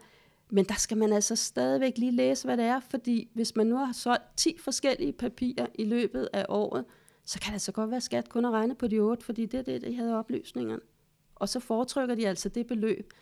men 0.50 0.64
der 0.64 0.74
skal 0.74 0.96
man 0.96 1.12
altså 1.12 1.36
stadigvæk 1.36 1.98
lige 1.98 2.12
læse, 2.12 2.44
hvad 2.44 2.56
det 2.56 2.64
er, 2.64 2.80
fordi 2.80 3.30
hvis 3.34 3.56
man 3.56 3.66
nu 3.66 3.76
har 3.76 3.92
solgt 3.92 4.22
10 4.36 4.56
forskellige 4.58 5.12
papirer 5.12 5.66
i 5.74 5.84
løbet 5.84 6.28
af 6.32 6.46
året, 6.48 6.84
så 7.24 7.40
kan 7.40 7.52
det 7.52 7.60
så 7.60 7.72
godt 7.72 7.90
være, 7.90 7.96
at 7.96 8.02
skat 8.02 8.28
kun 8.28 8.44
har 8.44 8.50
regnet 8.50 8.78
på 8.78 8.86
de 8.86 8.98
8, 8.98 9.24
fordi 9.24 9.46
det 9.46 9.58
er 9.58 9.62
det, 9.62 9.82
de 9.82 9.96
havde 9.96 10.18
oplysningerne. 10.18 10.82
Og 11.34 11.48
så 11.48 11.60
foretrykker 11.60 12.14
de 12.14 12.28
altså 12.28 12.48
det 12.48 12.66
beløb, 12.66 13.12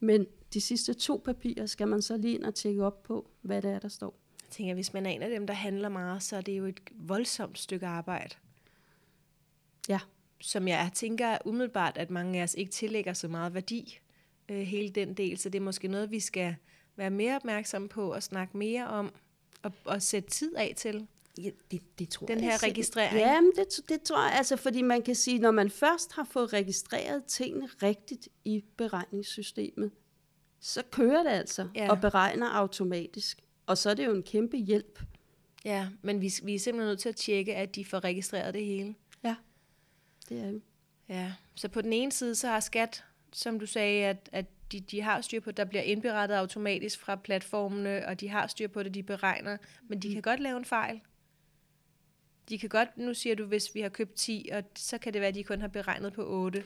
men 0.00 0.26
de 0.54 0.60
sidste 0.60 0.94
to 0.94 1.22
papirer 1.24 1.66
skal 1.66 1.88
man 1.88 2.02
så 2.02 2.16
lige 2.16 2.34
ind 2.34 2.44
og 2.44 2.54
tjekke 2.54 2.84
op 2.84 3.02
på, 3.02 3.30
hvad 3.42 3.62
det 3.62 3.70
er, 3.70 3.78
der 3.78 3.88
står. 3.88 4.14
Jeg 4.42 4.50
tænker, 4.50 4.74
hvis 4.74 4.92
man 4.92 5.06
er 5.06 5.10
en 5.10 5.22
af 5.22 5.30
dem, 5.30 5.46
der 5.46 5.54
handler 5.54 5.88
meget, 5.88 6.22
så 6.22 6.36
er 6.36 6.40
det 6.40 6.58
jo 6.58 6.64
et 6.64 6.80
voldsomt 6.94 7.58
stykke 7.58 7.86
arbejde, 7.86 8.34
Ja, 9.88 10.00
som 10.40 10.68
jeg 10.68 10.90
tænker 10.94 11.38
umiddelbart, 11.44 11.96
at 11.98 12.10
mange 12.10 12.38
af 12.38 12.42
os 12.42 12.54
ikke 12.54 12.70
tillægger 12.72 13.12
så 13.12 13.28
meget 13.28 13.54
værdi. 13.54 13.98
øh, 14.48 14.58
hele 14.60 14.88
den 14.88 15.14
del. 15.14 15.38
Så 15.38 15.48
det 15.48 15.58
er 15.58 15.62
måske 15.62 15.88
noget, 15.88 16.10
vi 16.10 16.20
skal 16.20 16.56
være 16.96 17.10
mere 17.10 17.36
opmærksom 17.36 17.88
på 17.88 18.12
og 18.14 18.22
snakke 18.22 18.56
mere 18.56 18.86
om 18.86 19.12
og, 19.62 19.72
og 19.84 20.02
sætte 20.02 20.30
tid 20.30 20.54
af 20.56 20.74
til. 20.76 21.06
Ja, 21.38 21.50
det, 21.70 21.98
det 21.98 22.08
tror 22.08 22.26
Den 22.26 22.38
jeg 22.38 22.50
her 22.50 22.62
registrering. 22.62 23.18
Ja, 23.18 23.40
men 23.40 23.52
det, 23.56 23.88
det 23.88 24.02
tror 24.02 24.22
jeg, 24.28 24.32
altså, 24.36 24.56
fordi 24.56 24.82
man 24.82 25.02
kan 25.02 25.14
sige, 25.14 25.38
når 25.38 25.50
man 25.50 25.70
først 25.70 26.12
har 26.12 26.24
fået 26.24 26.52
registreret 26.52 27.24
tingene 27.24 27.66
rigtigt 27.82 28.28
i 28.44 28.64
beregningssystemet, 28.76 29.90
så 30.60 30.82
kører 30.90 31.22
det 31.22 31.30
altså, 31.30 31.68
Ja. 31.74 31.90
og 31.90 32.00
beregner 32.00 32.48
automatisk. 32.48 33.40
Og 33.66 33.78
så 33.78 33.90
er 33.90 33.94
det 33.94 34.06
jo 34.06 34.14
en 34.14 34.22
kæmpe 34.22 34.56
hjælp. 34.56 35.02
Ja, 35.64 35.88
men 36.02 36.20
vi, 36.20 36.32
vi 36.42 36.54
er 36.54 36.58
simpelthen 36.58 36.88
nødt 36.90 36.98
til 37.00 37.08
at 37.08 37.16
tjekke, 37.16 37.56
at 37.56 37.74
de 37.74 37.84
får 37.84 38.04
registreret 38.04 38.54
det 38.54 38.64
hele. 38.64 38.94
Ja, 39.24 39.36
det 40.28 40.40
er 40.40 40.50
vi. 40.52 40.62
Ja, 41.08 41.32
så 41.54 41.68
på 41.68 41.80
den 41.80 41.92
ene 41.92 42.12
side, 42.12 42.34
så 42.34 42.48
har 42.48 42.60
skat, 42.60 43.04
som 43.32 43.60
du 43.60 43.66
sagde, 43.66 44.04
at, 44.06 44.28
at 44.32 44.46
de, 44.72 44.80
de 44.80 45.02
har 45.02 45.20
styr 45.20 45.40
på, 45.40 45.50
at 45.50 45.56
der 45.56 45.64
bliver 45.64 45.82
indberettet 45.82 46.36
automatisk 46.36 47.00
fra 47.00 47.16
platformene, 47.16 48.06
og 48.06 48.20
de 48.20 48.28
har 48.28 48.46
styr 48.46 48.68
på 48.68 48.82
det, 48.82 48.94
de 48.94 49.02
beregner, 49.02 49.56
men 49.88 50.00
de 50.02 50.12
kan 50.12 50.22
godt 50.22 50.40
lave 50.40 50.56
en 50.58 50.64
fejl. 50.64 51.00
De 52.50 52.58
kan 52.58 52.68
godt, 52.68 52.98
nu 52.98 53.14
siger 53.14 53.34
du, 53.34 53.44
hvis 53.44 53.74
vi 53.74 53.80
har 53.80 53.88
købt 53.88 54.14
10, 54.14 54.48
og 54.52 54.62
så 54.76 54.98
kan 54.98 55.12
det 55.12 55.20
være, 55.20 55.28
at 55.28 55.34
de 55.34 55.44
kun 55.44 55.60
har 55.60 55.68
beregnet 55.68 56.12
på 56.12 56.22
8. 56.26 56.64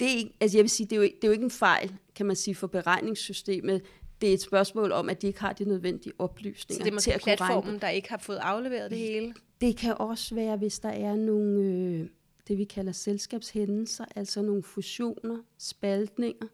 Det 0.00 0.06
er 0.06 0.16
ikke, 0.16 0.34
altså 0.40 0.58
jeg 0.58 0.62
vil 0.62 0.70
sige, 0.70 0.86
det 0.86 0.96
er, 0.96 1.00
jo, 1.00 1.02
det 1.02 1.24
er 1.24 1.28
jo 1.28 1.32
ikke 1.32 1.44
en 1.44 1.50
fejl, 1.50 1.94
kan 2.14 2.26
man 2.26 2.36
sige, 2.36 2.54
for 2.54 2.66
beregningssystemet. 2.66 3.82
Det 4.20 4.28
er 4.28 4.34
et 4.34 4.40
spørgsmål 4.40 4.92
om, 4.92 5.08
at 5.08 5.22
de 5.22 5.26
ikke 5.26 5.40
har 5.40 5.52
de 5.52 5.64
nødvendige 5.64 6.12
oplysninger 6.18 6.84
Så 6.84 6.90
det 6.90 6.94
er 6.94 7.00
til 7.00 7.12
måske 7.12 7.14
at 7.14 7.26
regne 7.26 7.36
på 7.36 7.44
platformen, 7.44 7.80
der 7.80 7.88
ikke 7.88 8.08
har 8.08 8.18
fået 8.18 8.36
afleveret 8.36 8.90
det 8.90 8.98
hele. 8.98 9.34
Det 9.60 9.76
kan 9.76 9.94
også 9.98 10.34
være, 10.34 10.56
hvis 10.56 10.78
der 10.78 10.88
er 10.88 11.16
nogle, 11.16 11.60
øh, 11.60 12.08
det 12.48 12.58
vi 12.58 12.64
kalder 12.64 12.92
selskabshændelser, 12.92 14.04
altså 14.16 14.42
nogle 14.42 14.62
fusioner, 14.62 15.42
spaltninger. 15.58 16.46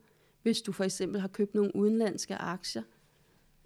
Hvis 0.43 0.63
du 0.63 0.73
for 0.73 0.85
eksempel 0.85 1.21
har 1.21 1.29
købt 1.29 1.55
nogle 1.55 1.77
udenlandske 1.77 2.35
aktier, 2.35 2.83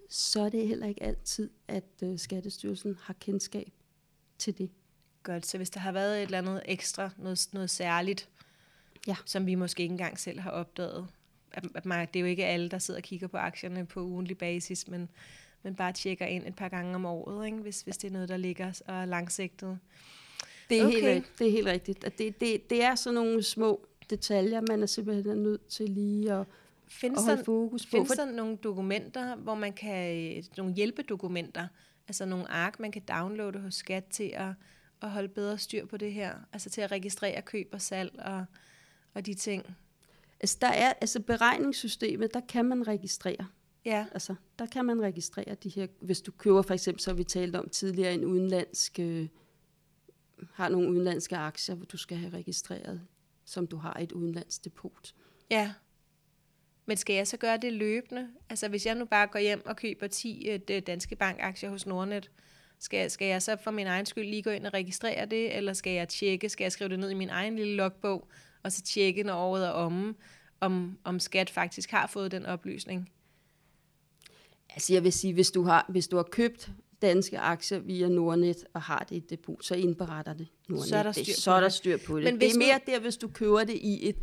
så 0.09 0.41
er 0.41 0.49
det 0.49 0.67
heller 0.67 0.87
ikke 0.87 1.03
altid, 1.03 1.49
at 1.67 2.03
øh, 2.03 2.19
Skattestyrelsen 2.19 2.97
har 3.01 3.13
kendskab 3.19 3.71
til 4.37 4.57
det. 4.57 4.69
Godt, 5.23 5.45
så 5.45 5.57
hvis 5.57 5.69
der 5.69 5.79
har 5.79 5.91
været 5.91 6.17
et 6.17 6.21
eller 6.23 6.37
andet 6.37 6.61
ekstra, 6.65 7.09
noget, 7.17 7.47
noget 7.51 7.69
særligt, 7.69 8.29
Ja. 9.07 9.15
som 9.25 9.45
vi 9.45 9.55
måske 9.55 9.83
ikke 9.83 9.93
engang 9.93 10.19
selv 10.19 10.39
har 10.39 10.51
opdaget. 10.51 11.07
At, 11.51 11.63
at 11.75 11.85
man, 11.85 12.07
det 12.13 12.15
er 12.15 12.19
jo 12.21 12.25
ikke 12.25 12.45
alle, 12.45 12.69
der 12.69 12.79
sidder 12.79 12.99
og 12.99 13.03
kigger 13.03 13.27
på 13.27 13.37
aktierne 13.37 13.85
på 13.85 14.01
ugentlig 14.01 14.37
basis, 14.37 14.87
men, 14.87 15.09
men 15.63 15.75
bare 15.75 15.93
tjekker 15.93 16.25
ind 16.25 16.45
et 16.47 16.55
par 16.55 16.69
gange 16.69 16.95
om 16.95 17.05
året, 17.05 17.45
ikke? 17.45 17.57
Hvis, 17.57 17.81
hvis 17.81 17.97
det 17.97 18.07
er 18.07 18.11
noget, 18.11 18.29
der 18.29 18.37
ligger 18.37 18.81
og 18.87 18.95
er 18.95 19.05
langsigtet. 19.05 19.79
Det 20.69 20.79
er, 20.79 20.85
Okay. 20.87 21.01
helt, 21.13 21.25
det 21.39 21.47
er 21.47 21.51
helt 21.51 21.67
rigtigt. 21.67 22.03
At 22.03 22.17
det, 22.17 22.39
det, 22.41 22.69
det 22.69 22.83
er 22.83 22.95
sådan 22.95 23.15
nogle 23.15 23.43
små 23.43 23.85
detaljer, 24.09 24.61
man 24.69 24.81
er 24.81 24.85
simpelthen 24.87 25.37
nødt 25.43 25.67
til 25.67 25.89
lige 25.89 26.33
at, 26.33 26.45
Findes 26.87 27.19
at 27.19 27.23
der, 27.25 27.31
holde 27.31 27.45
fokus 27.45 27.85
på. 27.85 27.89
findes 27.91 28.11
der 28.11 28.25
nogle 28.25 28.55
dokumenter, 28.57 29.35
hvor 29.35 29.55
man 29.55 29.73
kan, 29.73 30.17
øh, 30.37 30.43
nogle 30.57 30.73
hjælpedokumenter, 30.73 31.67
altså 32.07 32.25
nogle 32.25 32.51
ark, 32.51 32.79
man 32.79 32.91
kan 32.91 33.01
downloade 33.01 33.59
hos 33.59 33.75
skat 33.75 34.05
til 34.05 34.31
at, 34.35 34.49
at 35.01 35.11
holde 35.11 35.29
bedre 35.29 35.57
styr 35.57 35.85
på 35.85 35.97
det 35.97 36.13
her, 36.13 36.35
altså 36.53 36.69
til 36.69 36.81
at 36.81 36.91
registrere 36.91 37.41
køb 37.41 37.69
og 37.71 37.81
salg 37.81 38.19
og, 38.19 38.45
og 39.13 39.25
de 39.25 39.33
ting. 39.33 39.75
altså, 40.39 40.57
der 40.61 40.67
er, 40.67 40.93
altså 41.01 41.19
beregningssystemet, 41.19 42.33
der 42.33 42.41
kan 42.49 42.65
man 42.65 42.87
registrere. 42.87 43.47
Ja, 43.85 44.05
Altså, 44.11 44.35
der 44.59 44.65
kan 44.65 44.85
man 44.85 45.01
registrere 45.01 45.55
de 45.55 45.69
her, 45.69 45.87
hvis 46.01 46.21
du 46.21 46.31
køber 46.31 46.61
for 46.61 46.73
eksempel, 46.73 47.01
så 47.01 47.13
vi 47.13 47.23
talt 47.23 47.55
om 47.55 47.69
tidligere, 47.69 48.13
en 48.13 48.25
udenlandsk, 48.25 48.99
øh, 48.99 49.27
har 50.53 50.69
nogle 50.69 50.89
udenlandske 50.89 51.37
aktier, 51.37 51.75
hvor 51.75 51.85
du 51.85 51.97
skal 51.97 52.17
have 52.17 52.33
registreret, 52.33 53.01
som 53.45 53.67
du 53.67 53.77
har 53.77 53.93
et 53.93 54.11
udenlandsk 54.11 54.63
depot. 54.63 55.15
Ja. 55.51 55.73
Men 56.85 56.97
skal 56.97 57.15
jeg 57.15 57.27
så 57.27 57.37
gøre 57.37 57.57
det 57.57 57.73
løbende? 57.73 58.29
Altså 58.49 58.67
hvis 58.67 58.85
jeg 58.85 58.95
nu 58.95 59.05
bare 59.05 59.27
går 59.27 59.39
hjem 59.39 59.65
og 59.65 59.75
køber 59.75 60.07
10 60.07 60.49
øh, 60.49 60.79
Danske 60.79 61.15
Bank-aktier 61.15 61.69
hos 61.69 61.85
Nordnet, 61.85 62.31
skal, 62.79 63.11
skal 63.11 63.27
jeg 63.27 63.41
så 63.41 63.57
for 63.63 63.71
min 63.71 63.87
egen 63.87 64.05
skyld 64.05 64.29
lige 64.29 64.43
gå 64.43 64.49
ind 64.49 64.65
og 64.65 64.73
registrere 64.73 65.25
det, 65.25 65.57
eller 65.57 65.73
skal 65.73 65.93
jeg 65.93 66.09
tjekke, 66.09 66.49
skal 66.49 66.63
jeg 66.63 66.71
skrive 66.71 66.89
det 66.89 66.99
ned 66.99 67.09
i 67.09 67.13
min 67.13 67.29
egen 67.29 67.55
lille 67.55 67.75
logbog, 67.75 68.27
og 68.63 68.71
så 68.71 68.81
tjekke, 68.81 69.23
når 69.23 69.35
året 69.35 69.65
er 69.65 69.71
omme, 69.71 70.15
om, 70.59 70.97
om 71.03 71.19
skat 71.19 71.49
faktisk 71.49 71.91
har 71.91 72.07
fået 72.07 72.31
den 72.31 72.45
oplysning? 72.45 73.09
Altså, 74.69 74.93
jeg 74.93 75.03
vil 75.03 75.13
sige, 75.13 75.33
hvis 75.33 75.51
du 75.51 75.63
har, 75.63 75.85
hvis 75.89 76.07
du 76.07 76.15
har 76.15 76.23
købt 76.23 76.71
danske 77.01 77.39
aktier 77.39 77.79
via 77.79 78.07
Nordnet 78.07 78.65
og 78.73 78.81
har 78.81 78.99
det 79.09 79.15
i 79.15 79.17
et 79.17 79.29
depot, 79.29 79.65
så 79.65 79.75
indberetter 79.75 80.33
det 80.33 80.47
Nordnet. 80.69 80.89
Så 80.89 80.97
er 80.97 81.03
der 81.03 81.11
det. 81.11 81.25
styr 81.25 81.33
så 81.33 81.51
på 81.51 81.55
er 81.55 81.59
der 81.59 81.67
det. 81.67 81.73
styr 81.73 81.97
på 81.97 82.17
det. 82.17 82.23
Men 82.23 82.41
det 82.41 82.51
er 82.51 82.57
mere 82.57 82.79
der, 82.85 82.99
hvis 82.99 83.17
du 83.17 83.27
køber 83.27 83.63
det 83.63 83.75
i 83.75 84.09
et, 84.09 84.15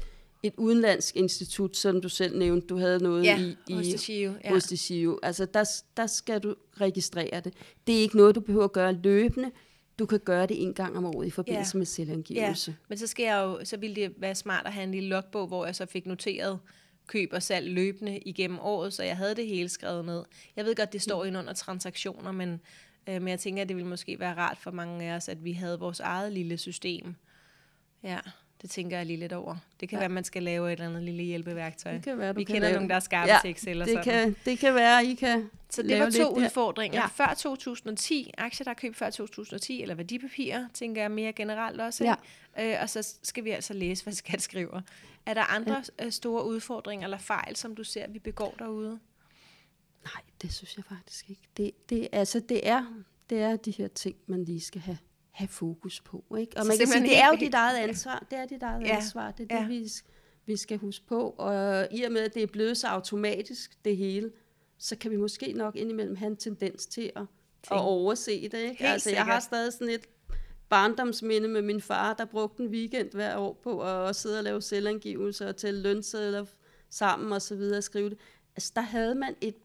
et 0.47 0.55
udenlandsk 0.57 1.17
institut, 1.17 1.77
som 1.77 2.01
du 2.01 2.09
selv 2.09 2.39
nævnte, 2.39 2.67
du 2.67 2.77
havde 2.79 3.03
noget 3.03 3.25
Ja, 3.25 3.41
i, 3.41 3.57
i 3.69 3.73
hos 3.73 4.65
Tachio, 4.65 5.11
ja. 5.21 5.27
Altså, 5.27 5.45
der, 5.45 5.65
der 5.97 6.07
skal 6.07 6.41
du 6.41 6.55
registrere 6.81 7.41
det. 7.41 7.55
Det 7.87 7.97
er 7.97 8.01
ikke 8.01 8.17
noget, 8.17 8.35
du 8.35 8.41
behøver 8.41 8.65
at 8.65 8.73
gøre 8.73 8.93
løbende. 8.93 9.51
Du 9.99 10.07
kan 10.07 10.21
gøre 10.21 10.47
det 10.47 10.63
en 10.63 10.75
gang 10.75 10.97
om 10.97 11.05
året 11.05 11.27
i 11.27 11.31
forbindelse 11.31 11.75
Ja. 11.77 11.79
med 11.79 11.87
selvangivelse. 11.87 12.71
Ja, 12.71 12.77
men 12.89 12.99
så, 12.99 13.07
skal 13.07 13.23
jeg 13.25 13.37
jo, 13.43 13.61
så 13.65 13.77
ville 13.77 13.97
det 13.97 14.15
være 14.19 14.35
smart 14.35 14.67
at 14.67 14.73
have 14.73 14.85
en 14.85 14.91
lille 14.91 15.09
logbog, 15.09 15.47
hvor 15.47 15.65
jeg 15.67 15.77
så 15.77 15.87
fik 15.87 16.07
noteret 16.07 16.59
køb 17.07 17.31
og 17.33 17.43
salg 17.43 17.71
løbende 17.71 18.19
igennem 18.19 18.59
året, 18.59 18.93
så 18.93 19.03
jeg 19.03 19.17
havde 19.17 19.35
det 19.35 19.47
hele 19.47 19.69
skrevet 19.69 20.05
ned. 20.05 20.23
Jeg 20.57 20.65
ved 20.65 20.75
godt, 20.75 20.93
det 20.93 21.03
står 21.03 21.25
ind 21.25 21.37
under 21.37 21.53
transaktioner, 21.53 22.33
men, 22.33 22.61
øh, 23.09 23.15
men 23.23 23.29
jeg 23.29 23.41
tænker, 23.41 23.63
at 23.63 23.69
det 23.69 23.77
ville 23.77 23.89
måske 23.89 24.21
være 24.21 24.35
rart 24.35 24.59
for 24.59 24.71
mange 24.71 25.05
af 25.11 25.17
os, 25.17 25.29
at 25.29 25.45
vi 25.45 25.53
havde 25.53 25.79
vores 25.79 26.01
eget 26.01 26.33
lille 26.33 26.59
system. 26.59 27.15
Ja, 28.03 28.19
det 28.63 28.71
tænker 28.71 28.97
jeg 28.97 29.07
lige 29.07 29.17
lidt 29.17 29.33
over. 29.33 29.57
Det 29.81 29.89
kan 29.89 29.97
ja. 29.97 29.99
Ja. 29.99 30.01
være, 30.01 30.05
at 30.05 30.11
man 30.11 30.25
skal 30.25 30.43
lave 30.43 30.69
et 30.69 30.73
eller 30.73 30.87
andet 30.89 31.03
lille 31.03 31.23
hjælpeværktøj. 31.23 31.93
Det 31.93 32.03
kan 32.03 32.19
være, 32.19 32.35
vi 32.35 32.45
kender 32.45 32.61
lave- 32.61 32.73
nogen, 32.75 32.91
der 32.91 32.97
er 32.97 33.01
skarpe 33.01 33.33
Ja, 33.33 33.39
til 33.43 33.51
Excel 33.51 33.81
og 33.83 33.87
det 33.89 34.05
sådan. 34.05 34.25
kan, 34.25 34.37
det 34.45 34.59
kan 34.59 34.75
være, 34.75 35.05
I 35.07 35.15
kan 35.15 35.51
Så 35.71 35.83
det 35.83 36.01
var 36.01 36.11
to 36.11 36.37
udfordringer. 36.37 36.97
Ja. 36.99 37.03
Ja. 37.03 37.25
Før 37.27 37.35
2010, 37.35 38.31
aktier, 38.39 38.65
der 38.65 38.71
er 38.71 38.75
købt 38.75 38.97
før 38.97 39.11
2010, 39.11 39.83
eller 39.83 39.95
værdipapirer, 39.95 40.67
tænker 40.75 41.01
jeg 41.03 41.11
mere 41.11 41.33
generelt 41.33 41.81
også. 41.81 42.05
Ikke? 42.57 42.75
Øh, 42.75 42.83
og 42.83 42.91
så 42.91 43.15
skal 43.23 43.45
vi 43.45 43.51
altså 43.51 43.75
læse, 43.75 44.03
hvad 44.05 44.13
skat 44.13 44.43
skriver. 44.43 44.81
Er 45.27 45.35
der 45.35 45.43
andre 45.43 45.83
ja. 46.01 46.11
store 46.11 46.47
udfordringer 46.47 47.07
eller 47.07 47.19
fejl, 47.19 47.57
som 47.57 47.75
du 47.75 47.85
ser, 47.85 48.09
vi 48.09 48.19
begår 48.19 48.55
derude? 48.59 48.99
Nej, 50.05 50.23
det 50.43 50.53
synes 50.55 50.77
jeg 50.77 50.85
faktisk 50.85 51.31
ikke. 51.31 51.43
Det, 51.57 51.71
det, 51.91 52.09
altså, 52.13 52.41
det, 52.41 52.69
er, 52.69 52.85
det 53.31 53.39
er 53.39 53.57
de 53.57 53.71
her 53.71 53.89
ting, 53.89 54.17
man 54.27 54.45
lige 54.45 54.61
skal 54.61 54.81
have, 54.81 54.99
have 55.37 55.49
fokus 55.49 56.01
på. 56.01 56.25
Ikke? 56.39 56.57
Og 56.57 56.63
Så 56.63 56.69
man 56.69 56.79
kan 56.79 56.87
sige, 56.87 57.03
det 57.03 57.19
er 57.19 57.29
jo 57.29 57.37
dit 57.41 57.55
eget 57.55 57.79
ansvar. 57.79 58.27
Det 58.31 58.39
er 58.39 58.47
dit 58.47 58.63
eget 58.63 58.83
Ja, 58.83 58.97
ansvar. 58.97 59.31
Det 59.31 59.53
er 59.53 59.57
det, 59.57 59.63
ja. 59.63 59.69
vi, 59.69 59.89
vi 60.47 60.57
skal 60.57 60.79
huske 60.79 61.07
på. 61.07 61.35
Og 61.39 61.89
i 61.91 62.03
og 62.03 62.13
med, 62.13 62.21
at 62.21 62.35
det 62.35 62.43
er 62.43 62.47
blevet 62.47 62.77
så 62.77 62.87
automatisk, 62.87 63.85
det 63.85 63.97
hele, 63.97 64.33
så 64.79 64.97
kan 64.97 65.11
vi 65.11 65.17
måske 65.17 65.53
nok 65.53 65.77
indimellem 65.77 66.17
have 66.17 66.31
en 66.31 66.37
tendens 66.37 66.87
til 66.87 67.13
at, 67.17 67.23
at 67.71 67.81
overse 67.81 68.31
det. 68.31 68.55
Ikke? 68.55 68.69
Helt 68.69 68.91
altså, 68.91 69.11
jeg 69.11 69.25
har 69.25 69.41
stadig 69.41 69.73
sådan 69.73 69.89
et 69.89 70.07
barndomsminde 70.69 71.49
med 71.49 71.63
min 71.63 71.81
far, 71.81 72.15
der 72.15 72.25
brugte 72.25 72.63
en 72.63 72.69
weekend 72.69 73.13
hver 73.13 73.37
år 73.37 73.61
på 73.63 73.83
at 73.83 74.17
sidde 74.17 74.39
og 74.39 74.45
lave 74.45 74.63
selvangivelser 74.63 75.49
og 75.49 75.57
tælle 75.57 75.83
lønsedler 75.83 76.45
sammen 76.91 77.33
og 77.33 77.43
så 77.43 77.57
videre 77.57 77.79
og 77.79 77.85
skrive 77.85 78.11
det. 78.11 78.19
Altså, 78.57 78.73
der 78.77 78.83
havde 78.83 79.15
man 79.15 79.35
et 79.41 79.57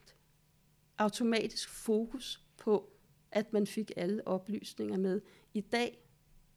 automatisk 0.97 1.69
fokus 1.69 2.41
på, 2.57 2.89
at 3.31 3.53
man 3.53 3.67
fik 3.67 3.91
alle 3.95 4.27
oplysninger 4.27 4.97
med. 4.97 5.21
I 5.53 5.61
dag, 5.61 5.97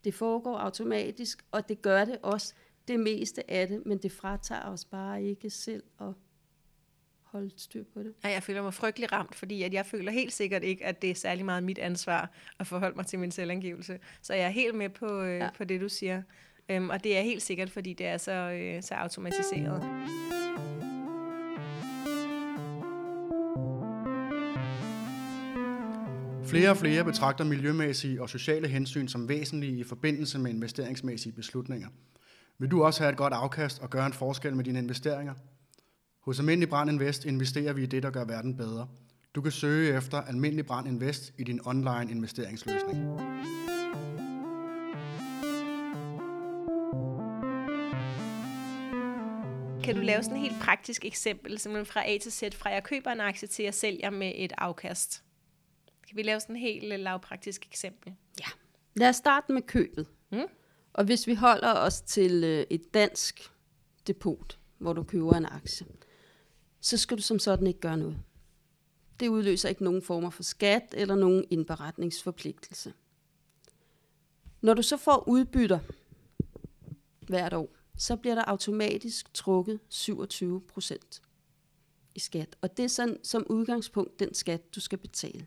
det 0.04 0.14
foregår 0.14 0.58
automatisk, 0.58 1.44
og 1.50 1.68
det 1.68 1.82
gør 1.82 2.04
det 2.04 2.18
også 2.22 2.54
det 2.88 3.00
meste 3.00 3.50
af 3.50 3.68
det, 3.68 3.86
men 3.86 3.98
det 3.98 4.12
fratager 4.12 4.64
os 4.64 4.84
bare 4.84 5.22
ikke 5.22 5.50
selv 5.50 5.82
at 6.00 6.12
holde 7.22 7.50
styr 7.56 7.84
på 7.94 8.02
det. 8.02 8.14
Ja, 8.24 8.28
jeg 8.28 8.42
føler 8.42 8.62
mig 8.62 8.74
frygtelig 8.74 9.12
ramt, 9.12 9.34
fordi 9.34 9.62
at 9.62 9.74
jeg 9.74 9.86
føler 9.86 10.12
helt 10.12 10.32
sikkert 10.32 10.62
ikke, 10.62 10.84
at 10.84 11.02
det 11.02 11.10
er 11.10 11.14
særlig 11.14 11.44
meget 11.44 11.62
mit 11.62 11.78
ansvar 11.78 12.30
at 12.58 12.66
forholde 12.66 12.96
mig 12.96 13.06
til 13.06 13.18
min 13.18 13.30
selvangivelse. 13.30 13.98
Så 14.22 14.34
jeg 14.34 14.44
er 14.44 14.48
helt 14.48 14.74
med 14.74 14.88
på, 14.88 15.20
øh, 15.22 15.38
ja. 15.38 15.48
På 15.56 15.64
det, 15.64 15.80
du 15.80 15.88
siger. 15.88 16.22
Øhm, 16.68 16.90
og 16.90 17.04
det 17.04 17.18
er 17.18 17.22
helt 17.22 17.42
sikkert, 17.42 17.70
fordi 17.70 17.92
det 17.92 18.06
er 18.06 18.16
så, 18.16 18.32
øh, 18.32 18.82
så 18.82 18.94
automatiseret. 18.94 19.82
Flere 26.46 26.70
og 26.70 26.76
flere 26.76 27.04
betragter 27.04 27.44
miljømæssige 27.44 28.22
og 28.22 28.28
sociale 28.28 28.68
hensyn 28.68 29.08
som 29.08 29.28
væsentlige 29.28 29.78
i 29.78 29.84
forbindelse 29.84 30.38
med 30.38 30.50
investeringsmæssige 30.50 31.32
beslutninger. 31.32 31.88
Vil 32.58 32.70
du 32.70 32.84
også 32.84 33.02
have 33.02 33.12
et 33.12 33.16
godt 33.16 33.32
afkast 33.32 33.82
og 33.82 33.90
gøre 33.90 34.06
en 34.06 34.12
forskel 34.12 34.56
med 34.56 34.64
dine 34.64 34.78
investeringer? 34.78 35.34
Hos 36.20 36.38
Almindelig 36.38 36.68
Brand 36.68 36.90
Invest 36.90 37.24
investerer 37.24 37.72
vi 37.72 37.82
i 37.82 37.86
det, 37.86 38.02
der 38.02 38.10
gør 38.10 38.24
verden 38.24 38.56
bedre. 38.56 38.88
Du 39.34 39.40
kan 39.40 39.52
søge 39.52 39.96
efter 39.96 40.22
Almindelig 40.22 40.66
Brand 40.66 40.88
Invest 40.88 41.32
i 41.38 41.44
din 41.44 41.60
online 41.64 42.10
investeringsløsning. 42.10 42.98
Kan 49.84 49.94
du 49.94 50.00
lave 50.00 50.22
sådan 50.22 50.36
et 50.36 50.42
helt 50.42 50.60
praktisk 50.62 51.04
eksempel, 51.04 51.58
simpelthen 51.58 51.86
fra 51.86 52.10
A 52.10 52.18
til 52.18 52.32
Z, 52.32 52.42
fra 52.54 52.70
jeg 52.70 52.84
køber 52.84 53.10
en 53.10 53.20
aktie 53.20 53.48
til 53.48 53.62
jeg 53.62 53.74
sælger 53.74 54.10
med 54.10 54.32
et 54.34 54.52
afkast? 54.58 55.23
Kan 56.08 56.16
vi 56.16 56.22
lave 56.22 56.40
sådan 56.40 56.56
et 56.56 56.62
helt 56.62 56.92
øh, 56.92 56.98
lavpraktisk 56.98 57.66
eksempel? 57.66 58.14
Ja. 58.40 58.46
Lad 58.96 59.08
os 59.08 59.16
starte 59.16 59.52
med 59.52 59.62
købet. 59.62 60.06
Mm. 60.32 60.46
Og 60.92 61.04
hvis 61.04 61.26
vi 61.26 61.34
holder 61.34 61.72
os 61.72 62.00
til 62.00 62.44
øh, 62.44 62.66
et 62.70 62.94
dansk 62.94 63.52
depot, 64.06 64.58
hvor 64.78 64.92
du 64.92 65.02
køber 65.02 65.32
en 65.32 65.46
aktie, 65.46 65.86
så 66.80 66.96
skal 66.96 67.16
du 67.16 67.22
som 67.22 67.38
sådan 67.38 67.66
ikke 67.66 67.80
gøre 67.80 67.96
noget. 67.96 68.18
Det 69.20 69.28
udløser 69.28 69.68
ikke 69.68 69.84
nogen 69.84 70.02
former 70.02 70.30
for 70.30 70.42
skat 70.42 70.82
eller 70.92 71.14
nogen 71.14 71.44
indberetningsforpligtelse. 71.50 72.92
Når 74.60 74.74
du 74.74 74.82
så 74.82 74.96
får 74.96 75.28
udbytter 75.28 75.78
hvert 77.20 77.52
år, 77.52 77.68
så 77.96 78.16
bliver 78.16 78.34
der 78.34 78.44
automatisk 78.44 79.34
trukket 79.34 79.80
27 79.88 80.60
procent 80.60 81.22
i 82.14 82.20
skat. 82.20 82.56
Og 82.60 82.76
det 82.76 82.84
er 82.84 82.88
sådan 82.88 83.24
som 83.24 83.46
udgangspunkt 83.50 84.18
den 84.20 84.34
skat, 84.34 84.74
du 84.74 84.80
skal 84.80 84.98
betale. 84.98 85.46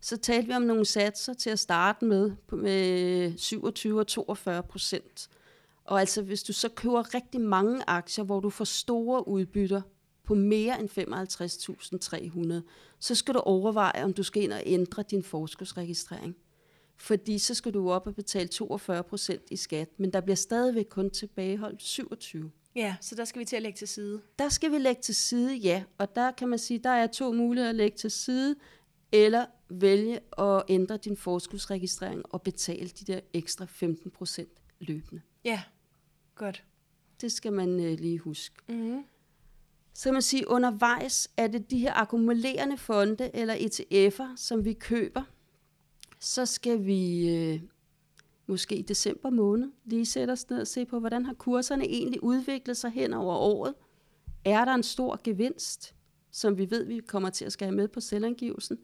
Så 0.00 0.16
talte 0.16 0.46
vi 0.46 0.52
om 0.52 0.62
nogle 0.62 0.84
satser 0.84 1.34
til 1.34 1.50
at 1.50 1.58
starte 1.58 2.04
med, 2.04 2.32
med 2.52 3.38
27 3.38 4.00
og 4.00 4.06
42 4.06 4.62
procent. 4.62 5.28
Og 5.84 6.00
altså 6.00 6.22
hvis 6.22 6.42
du 6.42 6.52
så 6.52 6.68
køber 6.68 7.14
rigtig 7.14 7.40
mange 7.40 7.82
aktier, 7.86 8.24
hvor 8.24 8.40
du 8.40 8.50
får 8.50 8.64
store 8.64 9.28
udbytter 9.28 9.82
på 10.24 10.34
mere 10.34 10.80
end 10.80 10.88
55.300, 12.62 12.68
så 13.00 13.14
skal 13.14 13.34
du 13.34 13.38
overveje, 13.38 14.04
om 14.04 14.12
du 14.12 14.22
skal 14.22 14.42
ind 14.42 14.52
og 14.52 14.62
ændre 14.64 15.04
din 15.10 15.22
forskudsregistrering. 15.22 16.36
Fordi 16.96 17.38
så 17.38 17.54
skal 17.54 17.74
du 17.74 17.90
op 17.90 18.06
og 18.06 18.14
betale 18.14 18.48
42 18.48 19.02
procent 19.02 19.42
i 19.50 19.56
skat, 19.56 19.88
men 19.98 20.12
der 20.12 20.20
bliver 20.20 20.36
stadigvæk 20.36 20.86
kun 20.90 21.10
tilbageholdt 21.10 21.82
27. 21.82 22.50
Ja, 22.76 22.96
så 23.00 23.14
der 23.14 23.24
skal 23.24 23.40
vi 23.40 23.44
til 23.44 23.56
at 23.56 23.62
lægge 23.62 23.76
til 23.76 23.88
side. 23.88 24.20
Der 24.38 24.48
skal 24.48 24.72
vi 24.72 24.78
lægge 24.78 25.02
til 25.02 25.14
side, 25.14 25.54
ja. 25.54 25.82
Og 25.98 26.16
der 26.16 26.30
kan 26.30 26.48
man 26.48 26.58
sige, 26.58 26.78
der 26.78 26.90
er 26.90 27.06
to 27.06 27.32
muligheder 27.32 27.70
at 27.70 27.76
lægge 27.76 27.96
til 27.96 28.10
side, 28.10 28.56
eller 29.12 29.46
vælge 29.68 30.20
at 30.38 30.62
ændre 30.68 30.96
din 30.96 31.16
forskudsregistrering 31.16 32.22
og 32.34 32.42
betale 32.42 32.88
de 32.88 33.12
der 33.12 33.20
ekstra 33.32 33.64
15 33.64 34.10
procent 34.10 34.60
løbende. 34.80 35.22
Ja, 35.44 35.62
godt. 36.34 36.64
Det 37.20 37.32
skal 37.32 37.52
man 37.52 37.80
øh, 37.80 37.98
lige 37.98 38.18
huske. 38.18 38.54
Mm-hmm. 38.68 39.04
Så 39.94 40.04
kan 40.04 40.12
man 40.12 40.22
sige, 40.22 40.48
undervejs 40.48 41.28
er 41.36 41.46
det 41.46 41.70
de 41.70 41.78
her 41.78 41.92
akkumulerende 42.00 42.76
fonde 42.76 43.30
eller 43.34 43.54
ETF'er, 43.54 44.36
som 44.36 44.64
vi 44.64 44.72
køber. 44.72 45.22
Så 46.20 46.46
skal 46.46 46.86
vi 46.86 47.28
øh, 47.36 47.60
måske 48.46 48.76
i 48.76 48.82
december 48.82 49.30
måned 49.30 49.72
lige 49.84 50.06
sætte 50.06 50.32
os 50.32 50.50
ned 50.50 50.60
og 50.60 50.66
se 50.66 50.84
på, 50.84 50.98
hvordan 50.98 51.26
har 51.26 51.34
kurserne 51.34 51.84
egentlig 51.84 52.22
udviklet 52.22 52.76
sig 52.76 52.90
hen 52.90 53.12
over 53.12 53.34
året. 53.34 53.74
Er 54.44 54.64
der 54.64 54.74
en 54.74 54.82
stor 54.82 55.20
gevinst, 55.24 55.94
som 56.30 56.58
vi 56.58 56.70
ved, 56.70 56.84
vi 56.84 57.00
kommer 57.06 57.30
til 57.30 57.44
at 57.44 57.52
skal 57.52 57.66
have 57.66 57.76
med 57.76 57.88
på 57.88 58.00
selvangivelsen, 58.00 58.78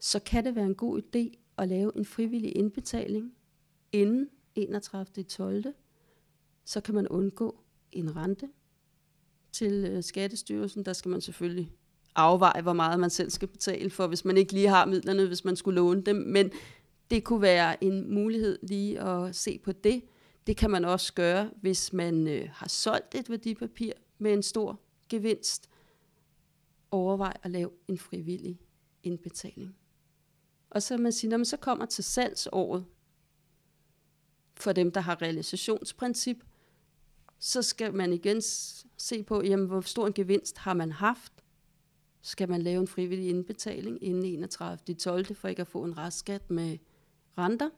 så 0.00 0.18
kan 0.18 0.44
det 0.44 0.54
være 0.54 0.66
en 0.66 0.74
god 0.74 1.02
idé 1.02 1.38
at 1.58 1.68
lave 1.68 1.96
en 1.96 2.04
frivillig 2.04 2.56
indbetaling 2.56 3.32
inden 3.92 4.28
31.12. 4.58 5.72
Så 6.64 6.80
kan 6.80 6.94
man 6.94 7.08
undgå 7.08 7.60
en 7.92 8.16
rente 8.16 8.48
til 9.52 9.84
øh, 9.90 10.02
Skattestyrelsen. 10.02 10.84
Der 10.84 10.92
skal 10.92 11.08
man 11.08 11.20
selvfølgelig 11.20 11.72
afveje, 12.14 12.62
hvor 12.62 12.72
meget 12.72 13.00
man 13.00 13.10
selv 13.10 13.30
skal 13.30 13.48
betale 13.48 13.90
for, 13.90 14.06
hvis 14.06 14.24
man 14.24 14.36
ikke 14.36 14.52
lige 14.52 14.68
har 14.68 14.86
midlerne, 14.86 15.26
hvis 15.26 15.44
man 15.44 15.56
skulle 15.56 15.76
låne 15.76 16.02
dem. 16.02 16.16
Men 16.16 16.50
det 17.10 17.24
kunne 17.24 17.42
være 17.42 17.84
en 17.84 18.14
mulighed 18.14 18.58
lige 18.62 19.00
at 19.00 19.36
se 19.36 19.58
på 19.58 19.72
det. 19.72 20.02
Det 20.46 20.56
kan 20.56 20.70
man 20.70 20.84
også 20.84 21.12
gøre, 21.12 21.50
hvis 21.60 21.92
man 21.92 22.28
øh, 22.28 22.48
har 22.52 22.68
solgt 22.68 23.14
et 23.14 23.30
værdipapir 23.30 23.92
med 24.18 24.32
en 24.32 24.42
stor 24.42 24.80
gevinst. 25.08 25.68
Overvej 26.90 27.36
at 27.42 27.50
lave 27.50 27.70
en 27.88 27.98
frivillig 27.98 28.60
indbetaling. 29.02 29.76
Og 30.70 30.82
så 30.82 30.96
man 30.96 31.12
siger, 31.12 31.30
når 31.30 31.36
man 31.36 31.44
så 31.44 31.56
kommer 31.56 31.86
til 31.86 32.04
salgsåret, 32.04 32.84
for 34.54 34.72
dem, 34.72 34.92
der 34.92 35.00
har 35.00 35.22
realisationsprincip, 35.22 36.44
så 37.38 37.62
skal 37.62 37.94
man 37.94 38.12
igen 38.12 38.42
se 38.96 39.22
på, 39.22 39.42
jamen, 39.42 39.66
hvor 39.66 39.80
stor 39.80 40.06
en 40.06 40.12
gevinst 40.12 40.58
har 40.58 40.74
man 40.74 40.92
haft. 40.92 41.32
Skal 42.22 42.48
man 42.48 42.62
lave 42.62 42.80
en 42.80 42.88
frivillig 42.88 43.28
indbetaling 43.28 44.04
inden 44.04 44.24
31. 44.24 44.94
12. 44.94 45.34
for 45.34 45.48
ikke 45.48 45.60
at 45.60 45.68
få 45.68 45.84
en 45.84 45.98
restskat 45.98 46.50
med 46.50 46.78
renter. 47.38 47.70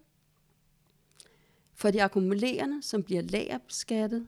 For 1.74 1.90
de 1.90 2.02
akkumulerende, 2.02 2.82
som 2.82 3.02
bliver 3.02 3.22
lagerbeskattet, 3.22 4.26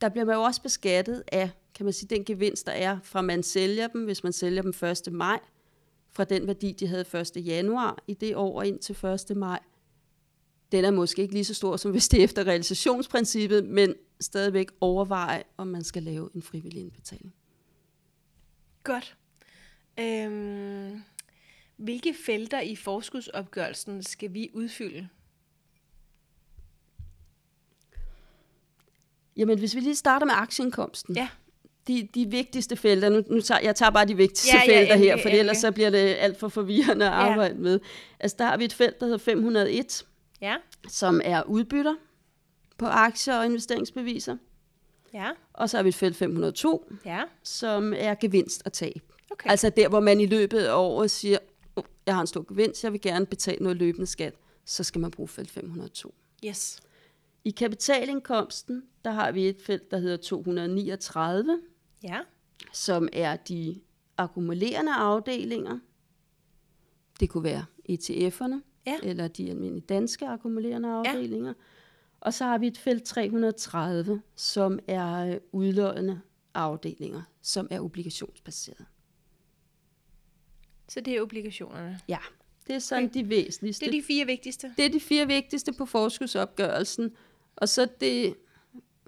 der 0.00 0.08
bliver 0.08 0.24
man 0.24 0.34
jo 0.34 0.42
også 0.42 0.62
beskattet 0.62 1.24
af, 1.32 1.50
kan 1.74 1.84
man 1.84 1.92
sige, 1.92 2.16
den 2.16 2.24
gevinst, 2.24 2.66
der 2.66 2.72
er 2.72 2.98
fra 3.02 3.22
man 3.22 3.42
sælger 3.42 3.88
dem, 3.88 4.04
hvis 4.04 4.24
man 4.24 4.32
sælger 4.32 4.62
dem 4.62 4.74
1. 5.08 5.12
maj, 5.12 5.40
fra 6.14 6.24
den 6.24 6.46
værdi, 6.46 6.72
de 6.72 6.86
havde 6.86 7.04
1. 7.36 7.46
januar 7.46 7.98
i 8.06 8.14
det 8.14 8.36
år 8.36 8.62
ind 8.62 8.78
til 8.78 9.06
1. 9.30 9.36
maj. 9.36 9.60
Den 10.72 10.84
er 10.84 10.90
måske 10.90 11.22
ikke 11.22 11.34
lige 11.34 11.44
så 11.44 11.54
stor, 11.54 11.76
som 11.76 11.90
hvis 11.90 12.08
det 12.08 12.20
er 12.20 12.24
efter 12.24 12.46
realisationsprincippet, 12.46 13.64
men 13.64 13.94
stadigvæk 14.20 14.70
overveje, 14.80 15.42
om 15.56 15.66
man 15.66 15.84
skal 15.84 16.02
lave 16.02 16.30
en 16.34 16.42
frivillig 16.42 16.82
indbetaling. 16.82 17.34
Godt. 18.82 19.16
Øhm, 20.00 21.02
hvilke 21.76 22.14
felter 22.26 22.60
i 22.60 22.76
forskudsopgørelsen 22.76 24.02
skal 24.02 24.34
vi 24.34 24.50
udfylde? 24.54 25.08
Jamen, 29.36 29.58
hvis 29.58 29.74
vi 29.74 29.80
lige 29.80 29.94
starter 29.94 30.26
med 30.26 30.34
aktieindkomsten. 30.34 31.16
Ja. 31.16 31.28
De, 31.86 32.08
de 32.14 32.26
vigtigste 32.30 32.76
felter, 32.76 33.08
nu, 33.08 33.22
nu 33.30 33.40
tager, 33.40 33.60
jeg 33.60 33.76
tager 33.76 33.90
bare 33.90 34.04
de 34.06 34.16
vigtigste 34.16 34.56
Ja, 34.56 34.62
ja, 34.72 34.78
felter 34.78 34.94
endelig, 34.94 35.12
her, 35.14 35.22
for 35.22 35.28
ellers 35.28 35.56
så 35.56 35.72
bliver 35.72 35.90
det 35.90 35.98
alt 35.98 36.38
for 36.38 36.48
forvirrende 36.48 37.06
at 37.06 37.12
Ja. 37.12 37.16
arbejde 37.16 37.54
med. 37.54 37.80
Altså, 38.20 38.36
der 38.38 38.44
har 38.44 38.56
vi 38.56 38.64
et 38.64 38.72
felt, 38.72 39.00
der 39.00 39.06
hedder 39.06 39.18
501, 39.18 40.06
Ja. 40.40 40.56
som 40.88 41.20
er 41.24 41.42
udbytter 41.42 41.94
på 42.78 42.86
aktier 42.86 43.36
og 43.38 43.44
investeringsbeviser. 43.46 44.36
Ja. 45.14 45.30
Og 45.52 45.70
så 45.70 45.76
har 45.76 45.82
vi 45.82 45.88
et 45.88 45.94
felt 45.94 46.16
502, 46.16 46.90
Ja. 47.04 47.22
som 47.42 47.92
er 47.96 48.14
gevinst 48.14 48.62
og 48.64 48.72
tab. 48.72 49.02
Okay. 49.30 49.50
Altså 49.50 49.70
der, 49.70 49.88
hvor 49.88 50.00
man 50.00 50.20
i 50.20 50.26
løbet 50.26 50.58
af 50.60 50.74
året 50.76 51.10
siger, 51.10 51.38
oh, 51.76 51.84
jeg 52.06 52.14
har 52.14 52.20
en 52.20 52.26
stor 52.26 52.44
gevinst, 52.48 52.84
jeg 52.84 52.92
vil 52.92 53.00
gerne 53.00 53.26
betale 53.26 53.62
noget 53.62 53.76
løbende 53.78 54.06
skat, 54.06 54.34
så 54.64 54.84
skal 54.84 55.00
man 55.00 55.10
bruge 55.10 55.28
felt 55.28 55.50
502. 55.50 56.14
Yes. 56.46 56.80
I 57.44 57.50
kapitalindkomsten, 57.50 58.82
der 59.04 59.10
har 59.10 59.32
vi 59.32 59.48
et 59.48 59.56
felt, 59.66 59.90
der 59.90 59.98
hedder 59.98 60.16
239, 60.16 61.58
Ja. 62.04 62.20
som 62.72 63.08
er 63.12 63.36
de 63.36 63.80
akkumulerende 64.18 64.92
afdelinger. 64.94 65.78
Det 67.20 67.30
kunne 67.30 67.44
være 67.44 67.64
ETF'erne, 67.90 68.60
Ja. 68.86 68.98
eller 69.02 69.28
de 69.28 69.50
almindelige 69.50 69.86
danske 69.86 70.28
akkumulerende 70.28 70.88
Ja. 70.88 70.94
afdelinger. 70.98 71.54
Og 72.20 72.34
så 72.34 72.44
har 72.44 72.58
vi 72.58 72.66
et 72.66 72.78
felt 72.78 73.04
330, 73.04 74.22
som 74.36 74.78
er 74.86 75.34
øh, 75.34 75.40
udlådende 75.52 76.20
afdelinger, 76.54 77.22
som 77.42 77.68
er 77.70 77.80
obligationsbaseret. 77.80 78.86
Så 80.88 81.00
det 81.00 81.16
er 81.16 81.22
obligationerne. 81.22 82.00
Ja, 82.08 82.18
det 82.66 82.74
er 82.74 82.78
sådan 82.78 83.08
de 83.14 83.28
væsentligste. 83.28 83.86
Det 83.86 83.94
er 83.96 84.00
de 84.00 84.06
fire 84.06 84.26
vigtigste. 84.26 84.74
det 84.76 84.84
er 84.84 84.90
de 84.90 85.00
fire 85.00 85.26
vigtigste 85.26 85.72
på 85.72 85.86
forskudsopgørelsen. 85.86 87.16
Og 87.56 87.68
så 87.68 87.88
det, 88.00 88.34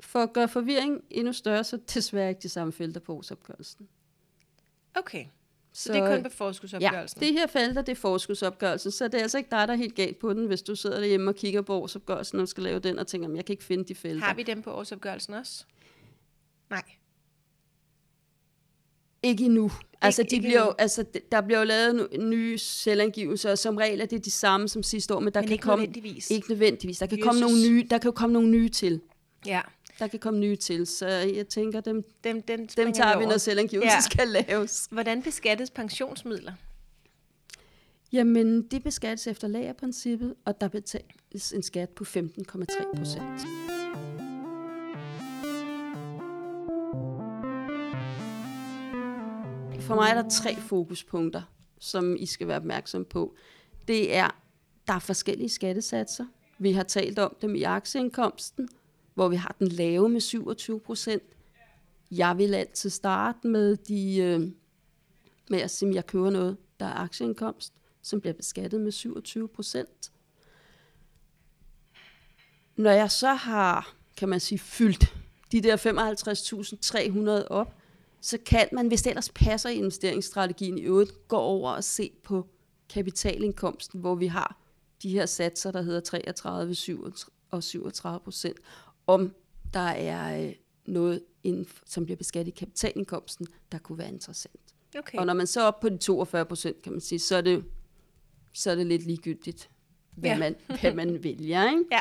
for 0.01 0.19
at 0.23 0.33
gøre 0.33 0.49
forvirring 0.49 1.01
endnu 1.11 1.33
større, 1.33 1.65
så 1.65 1.79
desværre 1.95 2.29
ikke 2.29 2.41
de 2.43 2.49
samme 2.49 2.73
felter 2.73 3.01
på 3.01 3.15
årsopgørelsen. 3.15 3.89
Okay. 4.95 5.25
Så, 5.73 5.83
så 5.83 5.93
det 5.93 5.99
er 6.01 6.15
kun 6.15 6.23
på 6.23 6.29
Ja, 6.29 6.45
forskudsopgørelsen. 6.45 7.21
det 7.21 7.33
her 7.33 7.47
felter, 7.47 7.83
det 7.83 7.93
er 7.93 7.97
forskudsopgørelsen, 7.97 8.91
så 8.91 9.09
det 9.09 9.15
er 9.15 9.23
altså 9.23 9.39
ikke 9.39 9.51
dig, 9.51 9.69
der 9.69 9.75
er 9.75 9.79
helt 9.79 9.95
galt 9.95 10.19
på 10.19 10.33
den, 10.33 10.47
hvis 10.47 10.63
du 10.63 10.75
sidder 10.75 10.99
derhjemme 11.01 11.31
og 11.31 11.35
kigger 11.35 11.63
på 11.63 11.75
årsopgørelsen 11.75 12.41
og 12.41 12.49
skal 12.49 12.63
lave 12.63 12.79
den 12.79 12.99
og 12.99 13.07
tænker, 13.07 13.29
"Men 13.29 13.37
jeg 13.37 13.45
kan 13.45 13.53
ikke 13.53 13.65
finde 13.65 13.85
de 13.85 13.95
felter. 13.95 14.27
Har 14.27 14.35
vi 14.35 14.43
dem 14.43 14.63
på 14.63 14.71
årsopgørelsen 14.73 15.35
også? 15.35 15.65
Nej. 16.71 16.83
Ikke 19.23 19.45
endnu. 19.45 19.71
Altså, 20.01 20.23
de 20.23 20.37
ikke 20.37 20.49
bliver, 20.49 20.65
jo- 20.65 20.75
altså, 20.79 21.05
der 21.33 21.41
bliver 21.41 21.59
jo 21.59 21.65
lavet 21.65 21.95
nu- 21.95 22.09
nye 22.29 22.59
selvangivelser, 22.59 23.51
og 23.51 23.59
som 23.59 23.77
regel 23.77 24.01
er 24.01 24.07
det 24.07 24.25
de 24.25 24.31
samme 24.31 24.69
som 24.69 24.83
sidste 24.83 25.15
år, 25.15 25.21
men 25.21 25.35
der 25.35 25.41
Men 25.41 25.47
kan 25.49 25.53
ikke 25.53 25.63
komme... 25.63 25.85
nødvendigvis. 25.87 26.31
Ikke 26.31 26.49
nødvendigvis. 26.49 26.99
Der 26.99 27.07
kan, 27.07 27.19
Jesus. 27.19 27.27
komme 27.29 27.41
nogle 27.41 27.69
nye, 27.71 27.87
der 27.91 27.99
kan 27.99 28.09
jo 28.09 28.13
komme 28.13 28.33
nogle 28.33 28.49
nye 28.51 28.69
til. 28.69 29.01
Ja. 29.47 29.61
Der 29.99 30.07
kan 30.07 30.19
komme 30.19 30.41
nye 30.41 30.57
til, 30.57 30.87
så 30.87 31.07
jeg 31.09 31.49
tænker, 31.49 31.81
dem, 31.81 32.05
Dem, 32.25 32.43
dem, 32.43 32.67
dem 32.67 32.93
tager 32.93 33.19
vi, 33.19 33.25
over. 33.25 33.33
når 33.33 33.39
selvangivelsen 33.39 33.91
Ja. 33.97 34.01
skal 34.01 34.29
laves. 34.29 34.89
Hvordan 34.91 35.23
beskattes 35.23 35.71
pensionsmidler? 35.71 36.53
Jamen, 38.13 38.63
det 38.63 38.83
beskattes 38.83 39.27
efter 39.27 39.49
lagerprincippet, 39.49 40.35
og 40.45 40.61
der 40.61 40.69
betales 40.69 41.53
en 41.55 41.63
skat 41.63 41.91
på 41.91 42.05
15,3 42.05 42.97
procent. 42.97 43.47
For 49.81 49.95
mig 49.95 50.11
er 50.11 50.23
der 50.23 50.29
tre 50.29 50.57
fokuspunkter, 50.57 51.43
som 51.81 52.17
I 52.19 52.27
skal 52.27 52.49
være 52.49 52.57
opmærksom 52.57 53.05
på. 53.05 53.35
Det 53.89 54.17
er, 54.17 54.29
der 54.87 54.93
er 54.93 54.99
forskellige 54.99 55.49
skattesatser. 55.49 56.25
Vi 56.59 56.73
har 56.73 56.83
talt 56.83 57.19
om 57.19 57.37
dem 57.43 57.55
i 57.55 57.63
aktieindkomsten, 57.63 58.69
hvor 59.17 59.29
vi 59.29 59.37
har 59.37 59.57
den 59.59 59.69
lave 59.69 60.09
med 60.09 60.21
27 60.21 60.81
procent. 60.81 61.23
Jeg 62.11 62.39
vil 62.39 62.55
altid 62.55 62.91
starte 62.91 63.49
med, 63.49 63.77
de, 63.77 64.17
øh, 64.17 64.41
med 65.51 65.61
at 65.61 65.71
sige, 65.71 65.89
at 65.89 65.95
jeg 65.95 66.07
køber 66.07 66.31
noget, 66.31 66.57
der 66.81 66.87
er 66.87 66.95
aktieindkomst, 66.95 67.73
som 68.03 68.21
bliver 68.21 68.35
beskattet 68.35 68.81
med 68.81 68.93
27 68.93 69.49
procent. 69.49 70.13
Når 72.77 72.91
jeg 72.91 73.11
så 73.11 73.35
har, 73.35 73.95
kan 74.17 74.29
man 74.29 74.41
sige, 74.41 74.59
fyldt 74.59 75.15
de 75.53 75.61
der 75.61 75.77
55.300 77.43 77.49
op, 77.49 77.75
så 78.21 78.39
kan 78.47 78.69
man, 78.73 78.89
hvis 78.89 79.03
det 79.03 79.11
ellers 79.11 79.31
passer 79.35 79.69
i 79.69 79.75
investeringsstrategien 79.75 80.79
i 80.79 80.83
øvrigt, 80.83 81.29
gå 81.29 81.37
over 81.37 81.71
og 81.71 81.85
se 81.85 82.11
på 82.23 82.47
kapitalindkomsten, 82.89 84.01
hvor 84.01 84.15
vi 84.15 84.27
har 84.27 84.59
de 85.03 85.11
her 85.11 85.27
satser, 85.27 85.71
der 85.71 85.83
hedder 85.83 86.01
33, 86.01 86.75
37 86.75 87.33
og 87.51 87.63
37 87.63 88.21
procent, 88.21 88.59
om 89.07 89.35
der 89.75 89.81
er 89.81 90.47
øh, 90.47 90.53
noget, 90.87 91.23
som 91.87 92.05
bliver 92.05 92.17
beskattet 92.17 92.53
i 92.53 92.57
kapitalindkomsten, 92.59 93.47
der 93.73 93.79
kunne 93.79 93.99
være 93.99 94.09
interessant. 94.09 94.61
Okay. 94.99 95.19
Og 95.19 95.27
når 95.27 95.35
man 95.35 95.47
så 95.47 95.61
er 95.61 95.65
op 95.65 95.81
på 95.81 95.89
de 95.89 95.97
42 95.97 96.45
procent, 96.47 96.83
kan 96.83 96.93
man 96.93 97.01
sige, 97.01 97.19
så 97.19 97.37
er 97.37 97.41
det, 97.41 97.65
så 98.53 98.71
er 98.71 98.75
det 98.75 98.87
lidt 98.87 99.03
ligegyldigt, 99.03 99.71
hvad, 100.17 100.31
Ja. 100.31 100.35
ja. 100.35 100.39
man, 100.39 100.57
hvad 100.81 100.95
man 100.95 101.23
vælger. 101.25 101.71
Ikke? 101.71 101.85
Ja. 101.93 102.01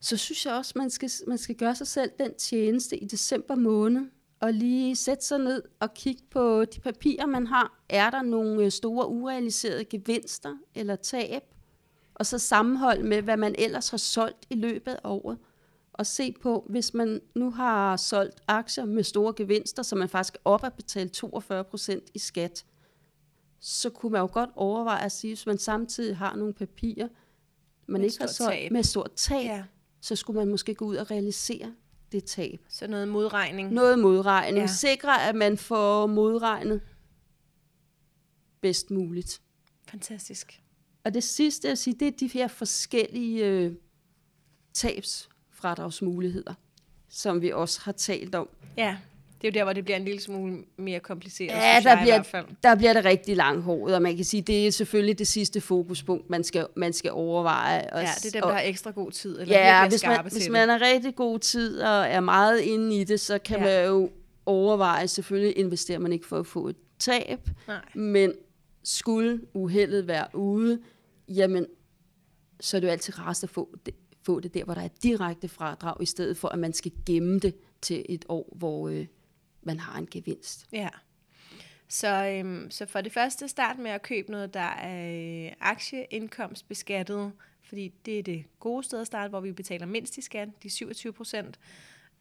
så 0.00 0.16
synes 0.16 0.46
jeg 0.46 0.54
også, 0.54 0.72
man 0.76 0.90
skal, 0.90 1.10
man 1.26 1.38
skal 1.38 1.54
gøre 1.56 1.74
sig 1.74 1.86
selv 1.86 2.10
den 2.18 2.34
tjeneste 2.34 2.96
i 2.96 3.04
december 3.04 3.54
måned, 3.54 4.06
og 4.40 4.52
lige 4.52 4.96
sætte 4.96 5.24
sig 5.24 5.38
ned 5.38 5.62
og 5.80 5.94
kigge 5.94 6.22
på 6.30 6.64
de 6.64 6.80
papirer, 6.80 7.26
man 7.26 7.46
har. 7.46 7.80
Er 7.88 8.10
der 8.10 8.22
nogle 8.22 8.64
øh, 8.64 8.70
store 8.70 9.08
urealiserede 9.08 9.84
gevinster 9.84 10.56
eller 10.74 10.96
tab? 10.96 11.42
Og 12.20 12.26
så 12.26 12.38
sammenhold 12.38 13.02
med, 13.02 13.22
hvad 13.22 13.36
man 13.36 13.54
ellers 13.58 13.88
har 13.88 13.96
solgt 13.96 14.46
i 14.50 14.54
løbet 14.54 14.92
af 14.92 15.00
året. 15.04 15.38
Og 15.92 16.06
se 16.06 16.34
på, 16.42 16.66
hvis 16.68 16.94
man 16.94 17.20
nu 17.34 17.50
har 17.50 17.96
solgt 17.96 18.40
aktier 18.48 18.84
med 18.84 19.02
store 19.04 19.34
gevinster, 19.36 19.82
så 19.82 19.96
man 19.96 20.08
faktisk 20.08 20.34
er 20.34 20.38
op 20.44 20.64
at 20.64 20.72
betale 20.72 21.08
42 21.08 21.64
procent 21.64 22.04
i 22.14 22.18
skat, 22.18 22.64
så 23.60 23.90
kunne 23.90 24.12
man 24.12 24.20
jo 24.20 24.28
godt 24.32 24.50
overveje 24.56 25.04
at 25.04 25.12
sige, 25.12 25.30
hvis 25.30 25.46
man 25.46 25.58
samtidig 25.58 26.16
har 26.16 26.36
nogle 26.36 26.54
papirer, 26.54 27.08
man 27.86 28.00
Med 28.00 28.10
ikke 28.10 28.20
har 28.20 28.26
solgt 28.26 28.52
tab. 28.52 28.72
med 28.72 28.82
stort 28.82 29.12
tab, 29.12 29.44
ja. 29.44 29.64
så 30.00 30.16
skulle 30.16 30.38
man 30.38 30.48
måske 30.48 30.74
gå 30.74 30.84
ud 30.84 30.96
og 30.96 31.10
realisere 31.10 31.74
det 32.12 32.24
tab. 32.24 32.60
Så 32.68 32.86
noget 32.86 33.08
modregning. 33.08 33.72
Noget 33.72 33.98
modregning. 33.98 34.58
Ja. 34.58 34.66
Sikre, 34.66 35.28
at 35.28 35.34
man 35.34 35.58
får 35.58 36.06
modregnet 36.06 36.80
bedst 38.60 38.90
muligt. 38.90 39.40
Fantastisk. 39.88 40.62
Og 41.04 41.14
det 41.14 41.24
sidste, 41.24 41.68
jeg 41.68 41.78
siger, 41.78 41.96
det 41.98 42.08
er 42.08 42.12
de 42.20 42.26
her 42.26 42.48
forskellige 42.48 43.46
øh, 43.46 43.72
tabsfradragsmuligheder, 44.74 46.54
som 47.08 47.42
vi 47.42 47.52
også 47.52 47.80
har 47.82 47.92
talt 47.92 48.34
om. 48.34 48.48
Ja, 48.76 48.96
det 49.42 49.48
er 49.48 49.52
jo 49.52 49.54
der, 49.58 49.64
hvor 49.64 49.72
det 49.72 49.84
bliver 49.84 49.96
en 49.96 50.04
lille 50.04 50.20
smule 50.20 50.58
mere 50.76 51.00
kompliceret, 51.00 51.48
Ja, 51.50 51.80
der 51.84 51.90
jeg 51.90 51.98
i 52.00 52.02
bliver, 52.02 52.14
hvert 52.16 52.26
fald. 52.26 52.46
der 52.62 52.74
bliver 52.74 52.92
det 52.92 53.04
rigtig 53.04 53.36
langhåret, 53.36 53.94
og 53.94 54.02
man 54.02 54.16
kan 54.16 54.24
sige, 54.24 54.42
det 54.42 54.66
er 54.66 54.70
selvfølgelig 54.70 55.18
det 55.18 55.26
sidste 55.26 55.60
fokuspunkt, 55.60 56.30
man 56.30 56.44
skal, 56.44 56.66
man 56.76 56.92
skal 56.92 57.10
overveje. 57.10 57.90
Og, 57.92 58.02
Ja, 58.02 58.08
det 58.22 58.26
er 58.26 58.30
dem, 58.30 58.42
og, 58.42 58.48
der 58.48 58.54
har 58.54 58.62
ekstra 58.62 58.90
god 58.90 59.10
tid, 59.12 59.40
eller 59.40 59.54
Ja, 59.58 59.88
hvis 59.88 60.04
man, 60.06 60.18
hvis 60.32 60.48
man 60.48 60.68
har 60.68 60.80
rigtig 60.80 61.14
god 61.16 61.38
tid 61.38 61.80
og 61.80 62.06
er 62.06 62.20
meget 62.20 62.60
inde 62.60 63.00
i 63.00 63.04
det, 63.04 63.20
så 63.20 63.38
kan 63.38 63.58
ja. 63.58 63.64
man 63.64 63.86
jo 63.86 64.10
overveje, 64.46 65.08
selvfølgelig 65.08 65.58
investerer 65.58 65.98
man 65.98 66.12
ikke 66.12 66.26
for 66.26 66.38
at 66.38 66.46
få 66.46 66.68
et 66.68 66.76
tab, 66.98 67.48
Nej. 67.68 67.76
men 67.94 68.32
skulle 68.82 69.40
uheldet 69.54 70.06
være 70.06 70.26
ude, 70.34 70.82
jamen, 71.28 71.66
så 72.60 72.76
er 72.76 72.80
det 72.80 72.88
jo 72.88 72.92
altid 72.92 73.18
rarest 73.18 73.44
at 73.44 73.50
få 73.50 73.76
det, 73.86 73.94
få 74.22 74.40
det 74.40 74.54
der, 74.54 74.64
hvor 74.64 74.74
der 74.74 74.82
er 74.82 74.88
direkte 75.02 75.48
fradrag, 75.48 76.02
i 76.02 76.06
stedet 76.06 76.36
for 76.36 76.48
at 76.48 76.58
man 76.58 76.72
skal 76.72 76.92
gemme 77.06 77.38
det 77.38 77.54
til 77.82 78.06
et 78.08 78.24
år, 78.28 78.52
hvor 78.56 78.88
øh, 78.88 79.06
man 79.62 79.80
har 79.80 79.98
en 79.98 80.08
gevinst. 80.10 80.66
Ja. 80.72 80.88
Så, 81.88 82.26
øhm, 82.26 82.70
så 82.70 82.86
for 82.86 83.00
det 83.00 83.12
første, 83.12 83.48
start 83.48 83.78
med 83.78 83.90
at 83.90 84.02
købe 84.02 84.30
noget, 84.30 84.54
der 84.54 84.60
er 84.60 85.46
øh, 85.46 85.52
aktieindkomstbeskattet, 85.60 87.32
fordi 87.62 87.88
det 88.06 88.18
er 88.18 88.22
det 88.22 88.44
gode 88.60 88.82
sted 88.82 89.00
at 89.00 89.06
starte, 89.06 89.28
hvor 89.28 89.40
vi 89.40 89.52
betaler 89.52 89.86
mindst 89.86 90.18
i 90.18 90.22
skat, 90.22 90.48
de 90.62 90.70
27 90.70 91.12
procent. 91.12 91.58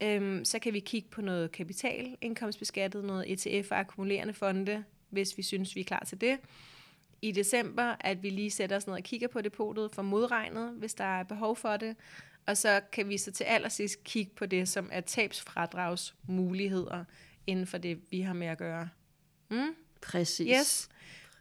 Øhm, 0.03 0.45
så 0.45 0.59
kan 0.59 0.73
vi 0.73 0.79
kigge 0.79 1.09
på 1.09 1.21
noget 1.21 1.51
kapitalindkomstbeskattet, 1.51 3.05
noget 3.05 3.47
ETF 3.47 3.71
og 3.71 3.79
akkumulerende 3.79 4.33
fonde, 4.33 4.83
hvis 5.09 5.37
vi 5.37 5.43
synes, 5.43 5.75
vi 5.75 5.79
er 5.79 5.83
klar 5.85 6.03
til 6.07 6.21
det. 6.21 6.37
I 7.21 7.31
december, 7.31 7.95
at 7.99 8.23
vi 8.23 8.29
lige 8.29 8.51
sætter 8.51 8.75
os 8.75 8.87
ned 8.87 8.95
og 8.95 9.03
kigger 9.03 9.27
på 9.27 9.41
depotet 9.41 9.91
for 9.91 10.01
modregnet, 10.01 10.71
hvis 10.71 10.93
der 10.93 11.19
er 11.19 11.23
behov 11.23 11.55
for 11.55 11.77
det. 11.77 11.95
Og 12.45 12.57
så 12.57 12.81
kan 12.91 13.09
vi 13.09 13.17
så 13.17 13.31
til 13.31 13.43
allersidst 13.43 14.03
kigge 14.03 14.31
på 14.35 14.45
det, 14.45 14.69
som 14.69 14.89
er 14.91 15.01
tabsfradragsmuligheder 15.01 17.03
inden 17.47 17.67
for 17.67 17.77
det, 17.77 17.99
vi 18.11 18.21
har 18.21 18.33
med 18.33 18.47
at 18.47 18.57
gøre. 18.57 18.89
Mm? 19.49 19.75
Præcis. 20.01 20.57
Yes. 20.59 20.89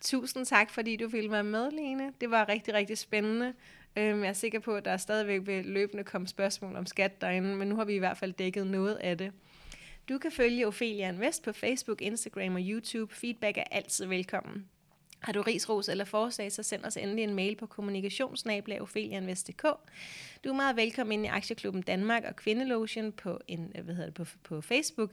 Tusind 0.01 0.47
tak, 0.47 0.71
fordi 0.71 0.97
du 0.97 1.09
ville 1.09 1.31
være 1.31 1.45
med, 1.45 1.71
Lene. 1.71 2.13
Det 2.21 2.31
var 2.31 2.49
rigtig, 2.49 2.75
rigtig 2.75 2.99
spændende. 2.99 3.55
Øhm, 3.97 4.23
Jeg 4.23 4.29
er 4.29 4.33
sikker 4.33 4.59
på, 4.59 4.75
at 4.75 4.85
der 4.85 4.97
stadigvæk 4.97 5.47
vil 5.47 5.65
løbende 5.65 6.05
komme 6.05 6.27
spørgsmål 6.27 6.77
om 6.77 6.87
skat 6.87 7.21
derinde, 7.21 7.57
men 7.57 7.69
nu 7.69 7.77
har 7.77 7.85
vi 7.85 7.95
i 7.95 7.99
hvert 7.99 8.19
fald 8.19 8.33
dækket 8.33 8.67
noget 8.67 8.95
af 8.95 9.19
det. 9.19 9.33
Du 10.09 10.19
kan 10.19 10.33
følge 10.33 10.67
Ophelia 10.67 11.09
Invest 11.09 11.43
på 11.43 11.53
Facebook, 11.53 12.03
Instagram 12.03 12.55
og 12.55 12.61
YouTube. 12.65 13.15
Feedback 13.15 13.59
er 13.59 13.65
altid 13.71 14.07
velkommen. 14.07 14.69
Har 15.19 15.33
du 15.33 15.43
ris, 15.43 15.69
ros 15.69 15.89
eller 15.89 16.05
forslag, 16.05 16.53
så 16.53 16.63
send 16.63 16.85
os 16.85 16.97
endelig 16.97 17.25
en 17.25 17.35
mail 17.35 17.57
på 17.57 17.67
kommunikationsnabla.ofelianvest.dk. 17.67 19.63
Du 20.45 20.49
er 20.49 20.55
meget 20.55 20.77
velkommen 20.77 21.13
ind 21.13 21.25
i 21.27 21.29
Aktieklubben 21.29 21.83
Danmark 21.83 22.25
og 22.25 22.37
Kvindelotion 22.37 23.13
på, 23.13 23.41
en, 23.49 23.73
hvad 23.85 23.95
hedder 23.95 24.11
det, 24.11 24.15
på, 24.15 24.25
på 24.43 24.61
Facebook. 24.61 25.11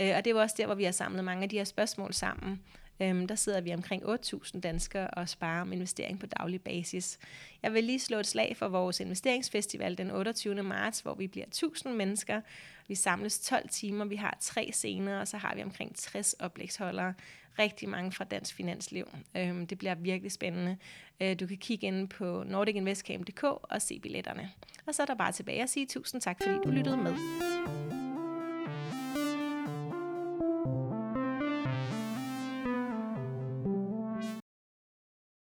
Øh, 0.00 0.12
og 0.16 0.24
det 0.24 0.34
var 0.34 0.40
også 0.40 0.54
der, 0.58 0.66
hvor 0.66 0.74
vi 0.74 0.84
har 0.84 0.92
samlet 0.92 1.24
mange 1.24 1.42
af 1.42 1.48
de 1.48 1.56
her 1.56 1.64
spørgsmål 1.64 2.14
sammen. 2.14 2.60
Øhm, 3.00 3.26
der 3.26 3.34
sidder 3.34 3.60
vi 3.60 3.74
omkring 3.74 4.02
8.000 4.02 4.60
danskere 4.60 5.08
og 5.08 5.28
sparer 5.28 5.60
om 5.60 5.72
investering 5.72 6.20
på 6.20 6.26
daglig 6.26 6.62
basis. 6.62 7.18
Jeg 7.62 7.74
vil 7.74 7.84
lige 7.84 7.98
slå 7.98 8.18
et 8.18 8.26
slag 8.26 8.56
for 8.56 8.68
vores 8.68 9.00
investeringsfestival 9.00 9.98
den 9.98 10.10
28. 10.10 10.62
marts, 10.62 11.00
hvor 11.00 11.14
vi 11.14 11.26
bliver 11.26 11.46
1000 11.46 11.94
mennesker. 11.94 12.40
Vi 12.88 12.94
samles 12.94 13.40
12 13.40 13.68
timer, 13.68 14.04
vi 14.04 14.16
har 14.16 14.36
tre 14.40 14.70
scener, 14.72 15.20
og 15.20 15.28
så 15.28 15.36
har 15.36 15.54
vi 15.54 15.62
omkring 15.62 15.96
60 15.96 16.32
oplægsholdere. 16.32 17.14
Rigtig 17.58 17.88
mange 17.88 18.12
fra 18.12 18.24
Dansk 18.24 18.54
Finansliv. 18.54 19.08
Øhm, 19.36 19.66
det 19.66 19.78
bliver 19.78 19.94
virkelig 19.94 20.32
spændende. 20.32 20.76
Øh, 21.20 21.40
du 21.40 21.46
kan 21.46 21.56
kigge 21.56 21.86
ind 21.86 22.08
på 22.08 22.44
nordicinvestcamp.dk 22.46 23.44
og 23.44 23.82
se 23.82 24.00
billetterne. 24.00 24.50
Og 24.86 24.94
så 24.94 25.02
er 25.02 25.06
der 25.06 25.14
bare 25.14 25.32
tilbage 25.32 25.62
at 25.62 25.70
sige 25.70 25.86
tusind 25.86 26.20
tak, 26.20 26.36
fordi 26.42 26.58
du 26.64 26.70
lyttede 26.70 26.96
med. 26.96 27.14